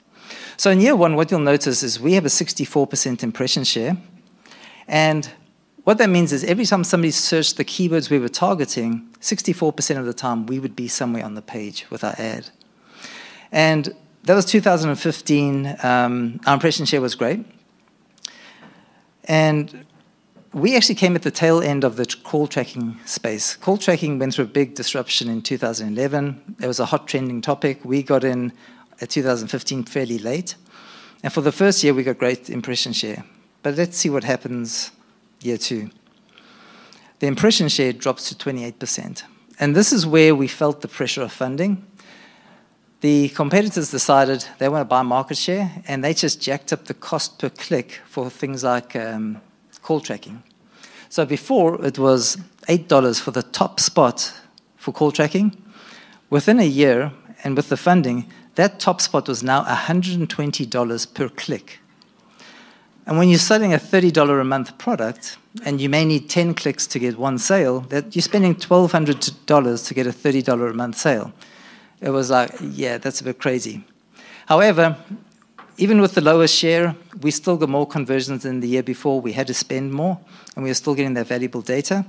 So 0.57 0.69
in 0.69 0.79
year 0.79 0.95
one, 0.95 1.15
what 1.15 1.31
you'll 1.31 1.39
notice 1.39 1.81
is 1.81 1.99
we 1.99 2.13
have 2.13 2.25
a 2.25 2.29
64% 2.29 3.23
impression 3.23 3.63
share, 3.63 3.97
and 4.87 5.27
what 5.83 5.97
that 5.97 6.09
means 6.09 6.31
is 6.31 6.43
every 6.43 6.65
time 6.65 6.83
somebody 6.83 7.11
searched 7.11 7.57
the 7.57 7.65
keywords 7.65 8.09
we 8.09 8.19
were 8.19 8.29
targeting, 8.29 9.09
64% 9.19 9.97
of 9.97 10.05
the 10.05 10.13
time 10.13 10.45
we 10.45 10.59
would 10.59 10.75
be 10.75 10.87
somewhere 10.87 11.25
on 11.25 11.35
the 11.35 11.41
page 11.41 11.85
with 11.89 12.03
our 12.03 12.15
ad. 12.17 12.49
And 13.51 13.95
that 14.23 14.35
was 14.35 14.45
2015. 14.45 15.77
Um, 15.81 16.39
our 16.45 16.53
impression 16.53 16.85
share 16.85 17.01
was 17.01 17.15
great. 17.15 17.43
And 19.25 19.85
we 20.53 20.75
actually 20.75 20.95
came 20.95 21.15
at 21.15 21.23
the 21.23 21.31
tail 21.31 21.61
end 21.61 21.83
of 21.83 21.95
the 21.95 22.05
call 22.05 22.45
tracking 22.45 22.99
space. 23.05 23.55
Call 23.55 23.77
tracking 23.77 24.19
went 24.19 24.35
through 24.35 24.45
a 24.45 24.49
big 24.49 24.75
disruption 24.75 25.29
in 25.29 25.41
2011. 25.41 26.57
It 26.61 26.67
was 26.67 26.79
a 26.79 26.85
hot 26.85 27.07
trending 27.07 27.41
topic. 27.41 27.83
We 27.83 28.03
got 28.03 28.23
in 28.23 28.53
at 28.99 29.09
2015 29.09 29.85
fairly 29.85 30.19
late. 30.19 30.55
And 31.23 31.33
for 31.33 31.41
the 31.41 31.51
first 31.51 31.83
year, 31.83 31.93
we 31.93 32.03
got 32.03 32.17
great 32.17 32.49
impression 32.49 32.93
share. 32.93 33.23
But 33.63 33.77
let's 33.77 33.97
see 33.97 34.09
what 34.09 34.23
happens 34.23 34.91
year 35.41 35.57
two. 35.57 35.89
The 37.19 37.27
impression 37.27 37.69
share 37.69 37.93
drops 37.93 38.29
to 38.29 38.35
28%. 38.35 39.23
And 39.59 39.75
this 39.75 39.91
is 39.91 40.07
where 40.07 40.33
we 40.33 40.47
felt 40.47 40.81
the 40.81 40.87
pressure 40.87 41.21
of 41.21 41.31
funding. 41.31 41.85
The 43.01 43.29
competitors 43.29 43.91
decided 43.91 44.45
they 44.57 44.69
want 44.69 44.81
to 44.81 44.85
buy 44.85 45.01
market 45.01 45.37
share, 45.37 45.71
and 45.87 46.03
they 46.03 46.13
just 46.13 46.41
jacked 46.41 46.71
up 46.71 46.85
the 46.85 46.93
cost 46.93 47.39
per 47.39 47.49
click 47.49 48.01
for 48.05 48.29
things 48.29 48.63
like 48.63 48.95
um, 48.95 49.41
call 49.81 49.99
tracking. 49.99 50.43
So 51.09 51.25
before 51.25 51.83
it 51.85 51.99
was 51.99 52.37
$8 52.67 53.19
for 53.19 53.31
the 53.31 53.43
top 53.43 53.79
spot 53.79 54.33
for 54.77 54.91
call 54.91 55.11
tracking. 55.11 55.55
Within 56.29 56.59
a 56.59 56.65
year, 56.65 57.11
and 57.43 57.55
with 57.55 57.69
the 57.69 57.77
funding, 57.77 58.25
that 58.55 58.79
top 58.79 59.01
spot 59.01 59.27
was 59.27 59.43
now 59.43 59.63
$120 59.63 61.13
per 61.13 61.29
click. 61.29 61.79
And 63.05 63.17
when 63.17 63.29
you're 63.29 63.39
selling 63.39 63.73
a 63.73 63.77
$30 63.77 64.41
a 64.41 64.43
month 64.43 64.77
product, 64.77 65.37
and 65.65 65.81
you 65.81 65.89
may 65.89 66.05
need 66.05 66.29
10 66.29 66.53
clicks 66.53 66.87
to 66.87 66.99
get 66.99 67.17
one 67.17 67.37
sale, 67.37 67.81
that 67.89 68.15
you're 68.15 68.21
spending 68.21 68.55
$1,200 68.55 69.87
to 69.87 69.93
get 69.93 70.07
a 70.07 70.11
$30 70.11 70.69
a 70.69 70.73
month 70.73 70.97
sale. 70.97 71.33
It 71.99 72.09
was 72.09 72.29
like, 72.29 72.51
yeah, 72.61 72.97
that's 72.97 73.21
a 73.21 73.23
bit 73.23 73.39
crazy. 73.39 73.83
However, 74.45 74.97
even 75.77 76.01
with 76.01 76.13
the 76.13 76.21
lower 76.21 76.47
share, 76.47 76.95
we 77.21 77.31
still 77.31 77.57
got 77.57 77.69
more 77.69 77.87
conversions 77.87 78.43
than 78.43 78.59
the 78.59 78.67
year 78.67 78.83
before. 78.83 79.19
We 79.19 79.33
had 79.33 79.47
to 79.47 79.53
spend 79.53 79.91
more, 79.93 80.19
and 80.55 80.63
we 80.63 80.69
were 80.69 80.75
still 80.75 80.95
getting 80.95 81.13
that 81.15 81.27
valuable 81.27 81.61
data. 81.61 82.05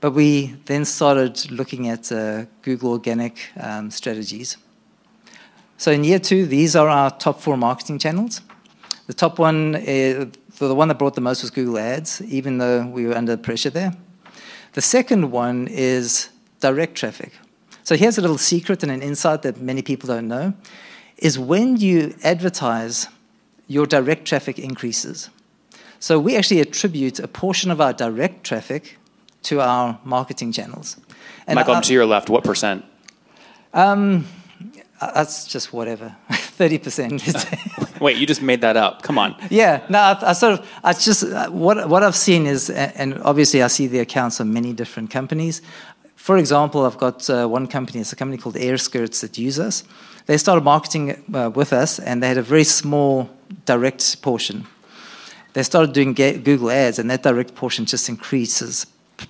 But 0.00 0.12
we 0.12 0.56
then 0.66 0.84
started 0.84 1.50
looking 1.50 1.88
at 1.88 2.10
uh, 2.10 2.46
Google 2.62 2.90
organic 2.90 3.50
um, 3.60 3.90
strategies. 3.90 4.56
So 5.76 5.92
in 5.92 6.02
year 6.04 6.18
two, 6.18 6.46
these 6.46 6.74
are 6.74 6.88
our 6.88 7.10
top 7.10 7.40
four 7.40 7.56
marketing 7.56 7.98
channels. 7.98 8.40
The 9.06 9.14
top 9.14 9.38
one, 9.38 9.74
is, 9.74 10.32
the 10.58 10.74
one 10.74 10.88
that 10.88 10.98
brought 10.98 11.14
the 11.14 11.20
most 11.20 11.42
was 11.42 11.50
Google 11.50 11.78
Ads, 11.78 12.22
even 12.22 12.58
though 12.58 12.86
we 12.86 13.06
were 13.06 13.14
under 13.14 13.36
pressure 13.36 13.70
there. 13.70 13.94
The 14.74 14.82
second 14.82 15.30
one 15.30 15.68
is 15.68 16.30
direct 16.60 16.94
traffic. 16.94 17.32
So 17.82 17.96
here's 17.96 18.16
a 18.16 18.20
little 18.20 18.38
secret 18.38 18.82
and 18.82 18.92
an 18.92 19.02
insight 19.02 19.42
that 19.42 19.60
many 19.60 19.82
people 19.82 20.06
don't 20.06 20.28
know 20.28 20.54
is 21.18 21.38
when 21.38 21.76
you 21.76 22.14
advertise, 22.22 23.08
your 23.68 23.86
direct 23.86 24.26
traffic 24.26 24.58
increases. 24.58 25.30
So 25.98 26.18
we 26.18 26.36
actually 26.36 26.60
attribute 26.60 27.18
a 27.20 27.28
portion 27.28 27.70
of 27.70 27.80
our 27.80 27.92
direct 27.92 28.44
traffic 28.44 28.98
to 29.44 29.60
our 29.60 29.98
marketing 30.04 30.52
channels. 30.52 30.96
And 31.46 31.56
Michael, 31.56 31.80
to 31.80 31.92
your 31.92 32.06
left, 32.06 32.28
what 32.28 32.44
percent? 32.44 32.84
Um, 33.72 34.26
uh, 35.00 35.12
that's 35.12 35.46
just 35.46 35.72
whatever, 35.72 36.16
thirty 36.62 36.78
percent. 36.78 37.22
Wait, 38.00 38.16
you 38.20 38.26
just 38.26 38.42
made 38.42 38.60
that 38.60 38.76
up? 38.76 39.02
Come 39.02 39.18
on. 39.18 39.30
Yeah, 39.50 39.72
no, 39.88 39.98
I, 39.98 40.30
I 40.30 40.32
sort 40.32 40.52
of, 40.54 40.58
I 40.88 40.92
just 40.92 41.22
uh, 41.24 41.50
what 41.64 41.76
what 41.88 42.02
I've 42.02 42.20
seen 42.28 42.46
is, 42.46 42.70
and 42.70 43.08
obviously 43.30 43.62
I 43.62 43.68
see 43.68 43.86
the 43.88 44.00
accounts 44.00 44.40
of 44.40 44.46
many 44.46 44.72
different 44.72 45.08
companies. 45.10 45.62
For 46.16 46.36
example, 46.38 46.86
I've 46.86 46.98
got 46.98 47.28
uh, 47.28 47.56
one 47.56 47.66
company, 47.66 48.00
it's 48.00 48.12
a 48.12 48.16
company 48.16 48.38
called 48.42 48.56
Air 48.56 48.78
Skirts 48.78 49.20
that 49.22 49.38
use 49.38 49.58
us 49.58 49.84
they 50.26 50.38
started 50.38 50.64
marketing 50.64 51.22
uh, 51.34 51.50
with 51.50 51.72
us, 51.72 51.98
and 51.98 52.22
they 52.22 52.28
had 52.28 52.38
a 52.38 52.42
very 52.42 52.64
small 52.64 53.28
direct 53.66 54.22
portion. 54.22 54.66
They 55.54 55.62
started 55.62 55.92
doing 55.92 56.14
Google 56.14 56.70
ads, 56.70 56.98
and 56.98 57.10
that 57.10 57.22
direct 57.22 57.54
portion 57.54 57.84
just 57.84 58.08
increases 58.08 58.86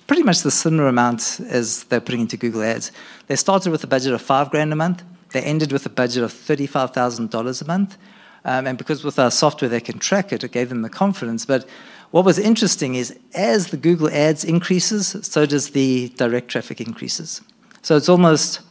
pretty 0.07 0.23
much 0.23 0.41
the 0.41 0.51
similar 0.51 0.87
amount 0.87 1.39
as 1.49 1.83
they're 1.85 2.01
putting 2.01 2.21
into 2.21 2.37
Google 2.37 2.63
ads. 2.63 2.91
They 3.27 3.35
started 3.35 3.71
with 3.71 3.83
a 3.83 3.87
budget 3.87 4.13
of 4.13 4.21
five 4.21 4.49
grand 4.49 4.71
a 4.71 4.75
month. 4.75 5.03
They 5.33 5.41
ended 5.41 5.71
with 5.71 5.85
a 5.85 5.89
budget 5.89 6.23
of 6.23 6.31
$35,000 6.31 7.61
a 7.61 7.65
month. 7.65 7.97
Um, 8.45 8.67
and 8.67 8.77
because 8.77 9.03
with 9.03 9.19
our 9.19 9.31
software 9.31 9.69
they 9.69 9.79
can 9.79 9.99
track 9.99 10.33
it, 10.33 10.43
it 10.43 10.51
gave 10.51 10.69
them 10.69 10.81
the 10.81 10.89
confidence. 10.89 11.45
But 11.45 11.67
what 12.11 12.25
was 12.25 12.37
interesting 12.37 12.95
is 12.95 13.17
as 13.33 13.67
the 13.67 13.77
Google 13.77 14.09
ads 14.09 14.43
increases, 14.43 15.17
so 15.21 15.45
does 15.45 15.71
the 15.71 16.09
direct 16.17 16.49
traffic 16.49 16.79
increases. 16.79 17.41
So 17.81 17.95
it's 17.97 18.09
almost 18.09 18.61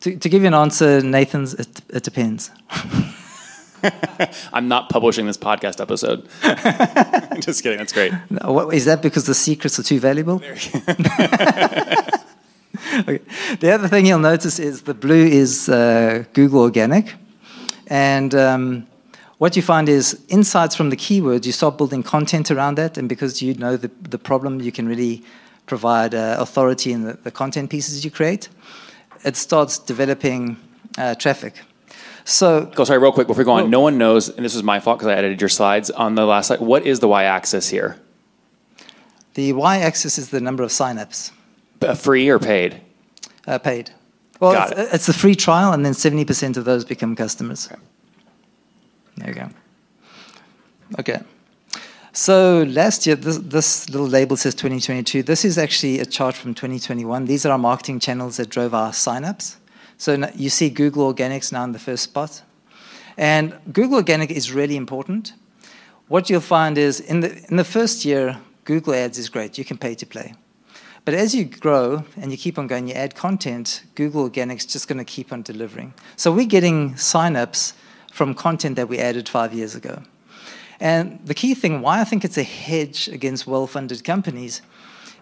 to, 0.00 0.16
to 0.16 0.28
give 0.28 0.42
you 0.42 0.48
an 0.48 0.54
answer, 0.54 1.00
Nathan's, 1.02 1.54
it, 1.54 1.80
it 1.88 2.02
depends. 2.04 2.50
I'm 4.52 4.68
not 4.68 4.90
publishing 4.90 5.26
this 5.26 5.36
podcast 5.36 5.80
episode. 5.80 6.28
Just 7.40 7.62
kidding. 7.62 7.78
That's 7.78 7.92
great. 7.92 8.12
No, 8.30 8.52
what, 8.52 8.74
is 8.74 8.84
that 8.84 9.02
because 9.02 9.26
the 9.26 9.34
secrets 9.34 9.78
are 9.78 9.82
too 9.82 10.00
valuable? 10.00 10.42
okay. 12.98 13.20
The 13.60 13.72
other 13.72 13.88
thing 13.88 14.06
you'll 14.06 14.18
notice 14.18 14.58
is 14.58 14.82
the 14.82 14.94
blue 14.94 15.26
is 15.26 15.68
uh, 15.68 16.24
Google 16.32 16.60
Organic. 16.60 17.14
And 17.86 18.34
um, 18.34 18.86
what 19.38 19.56
you 19.56 19.62
find 19.62 19.88
is 19.88 20.24
insights 20.28 20.74
from 20.74 20.90
the 20.90 20.96
keywords, 20.96 21.46
you 21.46 21.52
start 21.52 21.78
building 21.78 22.02
content 22.02 22.50
around 22.50 22.76
that. 22.76 22.98
And 22.98 23.08
because 23.08 23.40
you 23.40 23.54
know 23.54 23.76
the, 23.76 23.90
the 24.02 24.18
problem, 24.18 24.60
you 24.60 24.72
can 24.72 24.86
really 24.88 25.22
provide 25.66 26.14
uh, 26.14 26.36
authority 26.38 26.92
in 26.92 27.04
the, 27.04 27.14
the 27.14 27.30
content 27.30 27.70
pieces 27.70 28.04
you 28.04 28.10
create 28.10 28.48
it 29.24 29.36
starts 29.36 29.78
developing 29.78 30.56
uh, 30.96 31.14
traffic. 31.14 31.60
So, 32.24 32.66
go 32.66 32.84
sorry, 32.84 32.98
real 32.98 33.12
quick 33.12 33.26
before 33.26 33.40
we 33.40 33.44
go 33.44 33.52
on. 33.52 33.62
Well, 33.62 33.68
no 33.68 33.80
one 33.80 33.96
knows, 33.96 34.28
and 34.28 34.44
this 34.44 34.54
was 34.54 34.62
my 34.62 34.80
fault 34.80 34.98
because 34.98 35.08
I 35.08 35.14
edited 35.14 35.40
your 35.40 35.48
slides 35.48 35.90
on 35.90 36.14
the 36.14 36.26
last 36.26 36.48
slide. 36.48 36.60
What 36.60 36.86
is 36.86 37.00
the 37.00 37.08
y-axis 37.08 37.70
here? 37.70 37.96
The 39.34 39.52
y-axis 39.54 40.18
is 40.18 40.30
the 40.30 40.40
number 40.40 40.62
of 40.62 40.70
signups. 40.70 41.32
Uh, 41.80 41.94
free 41.94 42.28
or 42.28 42.38
paid? 42.38 42.80
Uh, 43.46 43.58
paid. 43.58 43.90
Well, 44.40 44.52
Got 44.52 44.72
it's, 44.72 44.80
it. 44.80 44.94
it's 44.94 45.08
a 45.08 45.12
free 45.12 45.34
trial, 45.34 45.72
and 45.72 45.84
then 45.84 45.94
seventy 45.94 46.24
percent 46.24 46.56
of 46.56 46.64
those 46.64 46.84
become 46.84 47.16
customers. 47.16 47.68
Okay. 47.70 47.80
There 49.16 49.28
you 49.28 49.34
go. 49.34 49.48
Okay. 50.98 51.20
So 52.12 52.64
last 52.64 53.06
year, 53.06 53.14
this, 53.14 53.38
this, 53.38 53.88
little 53.90 54.08
label 54.08 54.36
says 54.36 54.54
2022. 54.54 55.22
This 55.22 55.44
is 55.44 55.58
actually 55.58 56.00
a 56.00 56.06
chart 56.06 56.34
from 56.34 56.52
2021. 56.54 57.26
These 57.26 57.46
are 57.46 57.52
our 57.52 57.58
marketing 57.58 58.00
channels 58.00 58.38
that 58.38 58.48
drove 58.48 58.74
our 58.74 58.90
signups. 58.90 59.56
So 59.98 60.28
you 60.34 60.50
see 60.50 60.70
Google 60.70 61.12
Organics 61.12 61.52
now 61.52 61.64
in 61.64 61.72
the 61.72 61.78
first 61.78 62.04
spot. 62.04 62.42
And 63.16 63.58
Google 63.72 63.96
Organic 63.96 64.30
is 64.30 64.52
really 64.52 64.76
important. 64.76 65.32
What 66.08 66.30
you'll 66.30 66.40
find 66.40 66.78
is 66.78 66.98
in 67.00 67.20
the, 67.20 67.36
in 67.48 67.56
the 67.56 67.64
first 67.64 68.04
year, 68.04 68.38
Google 68.64 68.94
Ads 68.94 69.18
is 69.18 69.28
great. 69.28 69.58
You 69.58 69.64
can 69.64 69.76
pay 69.76 69.94
to 69.94 70.06
play. 70.06 70.34
But 71.08 71.14
as 71.14 71.34
you 71.34 71.46
grow 71.46 72.04
and 72.20 72.30
you 72.30 72.36
keep 72.36 72.58
on 72.58 72.66
going, 72.66 72.86
you 72.86 72.92
add 72.92 73.14
content, 73.14 73.82
Google 73.94 74.28
Organics 74.28 74.68
just 74.68 74.88
going 74.88 74.98
to 74.98 75.06
keep 75.06 75.32
on 75.32 75.40
delivering. 75.40 75.94
So 76.16 76.30
we're 76.30 76.44
getting 76.44 76.96
signups 76.96 77.72
from 78.12 78.34
content 78.34 78.76
that 78.76 78.90
we 78.90 78.98
added 78.98 79.26
five 79.26 79.54
years 79.54 79.74
ago. 79.74 80.02
And 80.80 81.18
the 81.24 81.32
key 81.32 81.54
thing, 81.54 81.80
why 81.80 82.02
I 82.02 82.04
think 82.04 82.26
it's 82.26 82.36
a 82.36 82.42
hedge 82.42 83.08
against 83.08 83.46
well 83.46 83.66
funded 83.66 84.04
companies, 84.04 84.60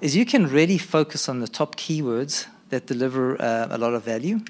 is 0.01 0.17
you 0.17 0.27
can 0.27 0.49
really 0.49 0.77
focus 0.77 1.29
on 1.29 1.39
the 1.39 1.47
top 1.47 1.77
keywords 1.77 2.47
that 2.71 2.89
deliver 2.89 3.41
uh, 3.41 3.69
a 3.71 3.79
lot 3.79 3.95
of 3.95 4.03
value. 4.03 4.41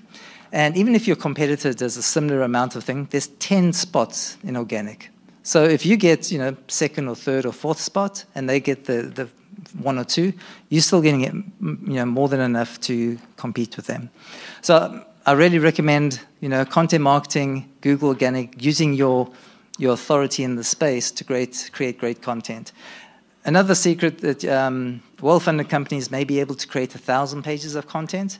And 0.52 0.74
even 0.74 0.94
if 0.94 1.06
your 1.06 1.16
competitor 1.16 1.74
does 1.74 1.98
a 1.98 2.02
similar 2.02 2.40
amount 2.40 2.76
of 2.76 2.84
thing, 2.84 3.08
there's 3.10 3.26
10 3.26 3.74
spots 3.74 4.38
in 4.42 4.56
organic. 4.56 5.10
So 5.42 5.64
if 5.64 5.84
you 5.84 5.98
get, 5.98 6.32
you 6.32 6.38
know, 6.38 6.56
second 6.66 7.08
or 7.08 7.14
third 7.14 7.44
or 7.44 7.52
fourth 7.52 7.78
spot 7.78 8.24
and 8.34 8.48
they 8.48 8.58
get 8.58 8.86
the, 8.86 9.02
the 9.02 9.28
one 9.82 9.98
or 9.98 10.04
two, 10.04 10.32
you're 10.68 10.82
still 10.82 11.02
getting 11.02 11.22
it, 11.22 11.34
you 11.60 11.94
know, 11.94 12.06
more 12.06 12.28
than 12.28 12.40
enough 12.40 12.80
to 12.80 13.18
compete 13.36 13.76
with 13.76 13.86
them. 13.86 14.10
So 14.62 15.04
I 15.24 15.32
really 15.32 15.58
recommend, 15.58 16.20
you 16.40 16.48
know, 16.48 16.64
content 16.64 17.02
marketing, 17.02 17.68
Google 17.80 18.08
Organic, 18.08 18.62
using 18.62 18.94
your 18.94 19.30
your 19.78 19.92
authority 19.92 20.42
in 20.42 20.56
the 20.56 20.64
space 20.64 21.10
to 21.10 21.24
great, 21.24 21.70
create 21.72 21.98
great 21.98 22.22
content. 22.22 22.72
Another 23.44 23.74
secret 23.74 24.18
that 24.18 24.44
um, 24.44 25.02
well-funded 25.20 25.68
companies 25.68 26.10
may 26.10 26.24
be 26.24 26.40
able 26.40 26.54
to 26.54 26.66
create 26.66 26.94
a 26.94 26.98
thousand 26.98 27.42
pages 27.42 27.74
of 27.74 27.86
content. 27.86 28.38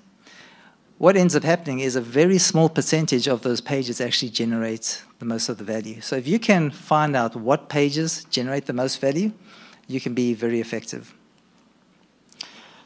What 0.98 1.16
ends 1.16 1.36
up 1.36 1.44
happening 1.44 1.80
is 1.80 1.94
a 1.94 2.00
very 2.00 2.38
small 2.38 2.70
percentage 2.70 3.28
of 3.28 3.42
those 3.42 3.60
pages 3.60 4.00
actually 4.00 4.30
generate 4.30 5.02
the 5.18 5.26
most 5.26 5.50
of 5.50 5.58
the 5.58 5.64
value. 5.64 6.00
So 6.00 6.16
if 6.16 6.26
you 6.26 6.38
can 6.38 6.70
find 6.70 7.14
out 7.14 7.36
what 7.36 7.68
pages 7.68 8.24
generate 8.30 8.64
the 8.64 8.72
most 8.72 9.00
value, 9.00 9.32
you 9.86 10.00
can 10.00 10.14
be 10.14 10.34
very 10.34 10.60
effective. 10.60 11.14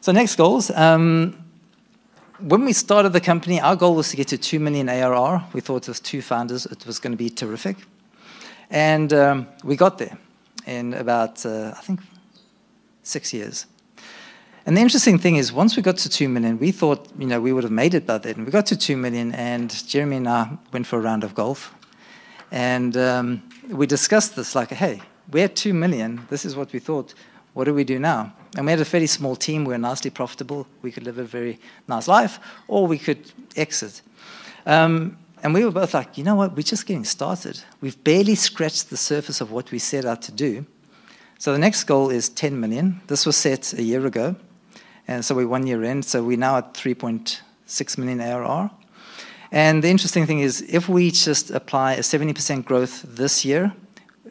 So 0.00 0.12
next 0.12 0.36
goals. 0.36 0.70
Um, 0.70 1.44
when 2.40 2.64
we 2.64 2.72
started 2.72 3.12
the 3.12 3.20
company, 3.20 3.60
our 3.60 3.76
goal 3.76 3.94
was 3.94 4.08
to 4.10 4.16
get 4.16 4.28
to 4.28 4.38
2 4.38 4.58
million 4.58 4.88
ARR. 4.88 5.44
We 5.52 5.60
thought 5.60 5.88
as 5.88 6.00
two 6.00 6.22
founders, 6.22 6.66
it 6.66 6.86
was 6.86 6.98
going 6.98 7.12
to 7.12 7.16
be 7.16 7.28
terrific. 7.28 7.76
And 8.70 9.12
um, 9.12 9.46
we 9.62 9.76
got 9.76 9.98
there 9.98 10.16
in 10.66 10.94
about, 10.94 11.44
uh, 11.44 11.74
I 11.76 11.80
think, 11.80 12.00
six 13.02 13.34
years. 13.34 13.66
And 14.64 14.76
the 14.76 14.80
interesting 14.80 15.18
thing 15.18 15.36
is, 15.36 15.52
once 15.52 15.76
we 15.76 15.82
got 15.82 15.96
to 15.98 16.08
2 16.08 16.28
million, 16.28 16.58
we 16.58 16.70
thought, 16.70 17.08
you 17.18 17.26
know, 17.26 17.40
we 17.40 17.52
would 17.52 17.64
have 17.64 17.72
made 17.72 17.94
it 17.94 18.06
by 18.06 18.18
then. 18.18 18.44
We 18.44 18.50
got 18.50 18.66
to 18.66 18.76
2 18.76 18.96
million, 18.96 19.32
and 19.32 19.70
Jeremy 19.86 20.18
and 20.18 20.28
I 20.28 20.58
went 20.72 20.86
for 20.86 20.98
a 20.98 21.02
round 21.02 21.24
of 21.24 21.34
golf. 21.34 21.74
And 22.50 22.96
um, 22.96 23.42
we 23.68 23.86
discussed 23.86 24.36
this 24.36 24.54
like, 24.54 24.70
hey, 24.70 25.02
we're 25.32 25.44
at 25.44 25.56
2 25.56 25.74
million. 25.74 26.26
This 26.28 26.44
is 26.44 26.56
what 26.56 26.72
we 26.72 26.78
thought. 26.78 27.14
what 27.52 27.64
do 27.64 27.74
we 27.74 27.84
do 27.84 27.98
now? 27.98 28.32
And 28.56 28.66
we 28.66 28.72
had 28.72 28.80
a 28.80 28.84
fairly 28.84 29.06
small 29.06 29.36
team. 29.36 29.64
We 29.64 29.72
were 29.72 29.78
nicely 29.78 30.10
profitable. 30.10 30.66
We 30.82 30.92
could 30.92 31.04
live 31.04 31.18
a 31.18 31.24
very 31.24 31.58
nice 31.88 32.08
life, 32.08 32.38
or 32.68 32.86
we 32.86 32.98
could 32.98 33.32
exit. 33.56 34.02
Um, 34.66 35.18
and 35.42 35.54
we 35.54 35.64
were 35.64 35.70
both 35.70 35.94
like, 35.94 36.18
you 36.18 36.24
know 36.24 36.34
what? 36.34 36.54
We're 36.56 36.62
just 36.62 36.86
getting 36.86 37.04
started. 37.04 37.60
We've 37.80 38.02
barely 38.04 38.34
scratched 38.34 38.90
the 38.90 38.96
surface 38.96 39.40
of 39.40 39.50
what 39.50 39.70
we 39.70 39.78
set 39.78 40.04
out 40.04 40.22
to 40.22 40.32
do. 40.32 40.66
So 41.38 41.52
the 41.52 41.58
next 41.58 41.84
goal 41.84 42.10
is 42.10 42.28
10 42.28 42.60
million. 42.60 43.00
This 43.06 43.24
was 43.24 43.36
set 43.36 43.72
a 43.72 43.82
year 43.82 44.06
ago. 44.06 44.36
And 45.08 45.24
so 45.24 45.34
we're 45.34 45.48
one 45.48 45.66
year 45.66 45.82
in. 45.82 46.02
So 46.02 46.22
we're 46.22 46.36
now 46.36 46.58
at 46.58 46.74
3.6 46.74 47.98
million 47.98 48.20
ARR. 48.20 48.70
And 49.50 49.82
the 49.82 49.88
interesting 49.88 50.26
thing 50.26 50.40
is, 50.40 50.62
if 50.68 50.88
we 50.88 51.10
just 51.10 51.50
apply 51.50 51.94
a 51.94 52.00
70% 52.00 52.64
growth 52.64 53.02
this 53.02 53.44
year, 53.44 53.72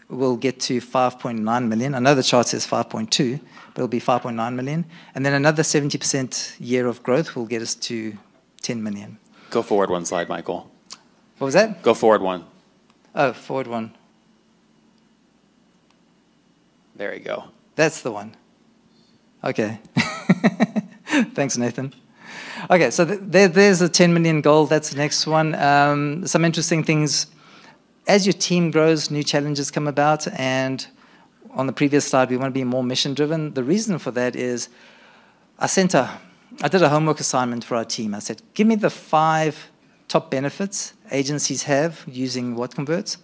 we'll 0.10 0.38
get 0.38 0.60
to 0.62 0.82
5.9 0.82 1.68
million. 1.68 1.96
I 1.96 2.00
know 2.00 2.16
the 2.16 2.24
chart 2.24 2.48
says 2.48 2.66
5.2, 2.66 3.40
but 3.74 3.78
it'll 3.78 3.88
be 3.88 4.02
5.9 4.02 4.56
million. 4.56 4.86
And 5.16 5.26
then 5.26 5.34
another 5.34 5.64
70% 5.64 6.56
year 6.60 6.88
of 6.88 7.04
growth 7.04 7.36
will 7.36 7.46
get 7.46 7.62
us 7.62 7.76
to 7.76 8.18
10 8.62 8.84
million. 8.84 9.20
Go 9.52 9.62
forward 9.62 9.90
one 9.90 10.06
slide, 10.06 10.28
Michael. 10.28 10.70
What 11.38 11.46
was 11.46 11.54
that? 11.54 11.82
Go 11.82 11.94
forward 11.94 12.22
one. 12.22 12.46
Oh, 13.16 13.34
forward 13.34 13.68
one. 13.68 13.96
There 16.96 17.14
you 17.14 17.22
go. 17.22 17.46
That's 17.76 18.02
the 18.02 18.12
one. 18.12 18.36
Okay. 19.44 19.80
Thanks, 21.34 21.58
Nathan. 21.58 21.94
Okay, 22.70 22.92
so 22.92 23.06
th- 23.06 23.20
there, 23.24 23.48
there's 23.48 23.82
a 23.82 23.88
10 23.88 24.14
million 24.14 24.42
goal. 24.42 24.66
That's 24.66 24.90
the 24.90 24.98
next 24.98 25.26
one. 25.26 25.56
Um, 25.56 26.28
some 26.28 26.44
interesting 26.44 26.84
things. 26.84 27.28
As 28.08 28.26
your 28.26 28.34
team 28.34 28.72
grows, 28.72 29.12
new 29.12 29.24
challenges 29.24 29.72
come 29.72 29.88
about. 29.88 30.28
And 30.40 30.86
on 31.52 31.68
the 31.68 31.74
previous 31.74 32.08
slide, 32.08 32.30
we 32.30 32.38
want 32.38 32.54
to 32.54 32.60
be 32.60 32.64
more 32.64 32.84
mission 32.84 33.14
driven. 33.14 33.54
The 33.54 33.64
reason 33.64 34.00
for 34.00 34.12
that 34.12 34.36
is 34.36 34.70
I 35.58 35.68
sent 35.68 35.94
a, 35.94 36.10
I 36.62 36.68
did 36.68 36.82
a 36.82 36.90
homework 36.90 37.20
assignment 37.20 37.64
for 37.64 37.76
our 37.76 37.86
team. 37.86 38.16
I 38.16 38.20
said, 38.20 38.42
give 38.54 38.68
me 38.68 38.76
the 38.76 38.90
five 38.90 39.70
top 40.08 40.32
benefits 40.32 40.94
agencies 41.12 41.64
have 41.64 42.04
using 42.08 42.56
what 42.56 42.76
converts. 42.76 43.18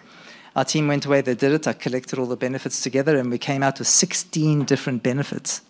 Our 0.56 0.64
team 0.64 0.88
went 0.88 1.06
away, 1.06 1.22
they 1.22 1.36
did 1.36 1.52
it. 1.52 1.68
I 1.68 1.74
collected 1.74 2.18
all 2.18 2.28
the 2.28 2.38
benefits 2.38 2.82
together, 2.82 3.18
and 3.18 3.30
we 3.30 3.38
came 3.38 3.62
out 3.62 3.78
with 3.78 3.88
16 3.90 4.64
different 4.64 5.04
benefits. 5.04 5.62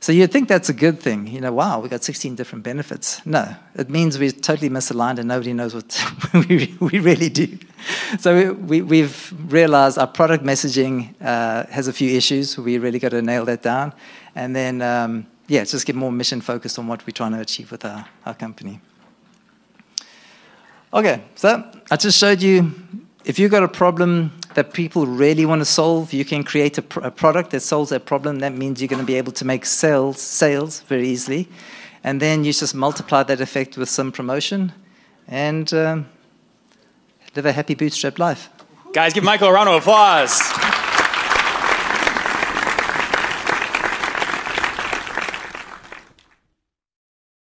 So 0.00 0.12
you'd 0.12 0.32
think 0.32 0.48
that's 0.48 0.68
a 0.68 0.72
good 0.72 1.00
thing. 1.00 1.26
You 1.26 1.40
know, 1.40 1.52
wow, 1.52 1.80
we 1.80 1.88
got 1.88 2.04
16 2.04 2.36
different 2.36 2.64
benefits. 2.64 3.24
No, 3.26 3.54
it 3.74 3.90
means 3.90 4.18
we're 4.18 4.30
totally 4.30 4.70
misaligned 4.70 5.18
and 5.18 5.28
nobody 5.28 5.52
knows 5.52 5.74
what 5.74 6.00
we, 6.48 6.76
we 6.80 7.00
really 7.00 7.28
do. 7.28 7.58
So 8.18 8.52
we, 8.54 9.00
have 9.00 9.52
realized 9.52 9.98
our 9.98 10.06
product 10.06 10.44
messaging 10.44 11.14
uh, 11.20 11.66
has 11.66 11.88
a 11.88 11.92
few 11.92 12.16
issues. 12.16 12.56
We 12.56 12.78
really 12.78 12.98
got 12.98 13.10
to 13.10 13.22
nail 13.22 13.44
that 13.44 13.62
down. 13.62 13.92
And 14.34 14.54
then, 14.54 14.82
um, 14.82 15.26
yeah, 15.46 15.64
just 15.64 15.86
get 15.86 15.96
more 15.96 16.12
mission 16.12 16.40
focused 16.40 16.78
on 16.78 16.86
what 16.86 17.06
we're 17.06 17.12
trying 17.12 17.32
to 17.32 17.40
achieve 17.40 17.70
with 17.70 17.84
our, 17.84 18.06
our 18.24 18.34
company. 18.34 18.80
Okay, 20.92 21.22
so 21.34 21.70
I 21.90 21.96
just 21.96 22.18
showed 22.18 22.40
you 22.40 22.72
if 23.24 23.38
you've 23.38 23.50
got 23.50 23.62
a 23.62 23.68
problem 23.68 24.32
that 24.54 24.72
people 24.72 25.06
really 25.06 25.44
want 25.44 25.60
to 25.60 25.66
solve, 25.66 26.14
you 26.14 26.24
can 26.24 26.42
create 26.42 26.78
a, 26.78 26.82
pr- 26.82 27.00
a, 27.00 27.10
product 27.10 27.50
that 27.50 27.60
solves 27.60 27.90
that 27.90 28.06
problem. 28.06 28.38
That 28.38 28.54
means 28.54 28.80
you're 28.80 28.88
going 28.88 29.02
to 29.02 29.06
be 29.06 29.16
able 29.16 29.32
to 29.32 29.44
make 29.44 29.66
sales, 29.66 30.20
sales 30.20 30.80
very 30.80 31.06
easily. 31.06 31.48
And 32.02 32.22
then 32.22 32.44
you 32.44 32.52
just 32.52 32.74
multiply 32.74 33.22
that 33.24 33.40
effect 33.40 33.76
with 33.76 33.90
some 33.90 34.12
promotion 34.12 34.72
and 35.26 35.72
um, 35.74 36.06
live 37.38 37.46
a 37.46 37.52
happy 37.52 37.76
bootstrap 37.76 38.18
life. 38.18 38.50
Guys, 38.92 39.12
give 39.12 39.22
Michael 39.22 39.46
a 39.46 39.52
round 39.52 39.68
of 39.68 39.76
applause. 39.76 40.77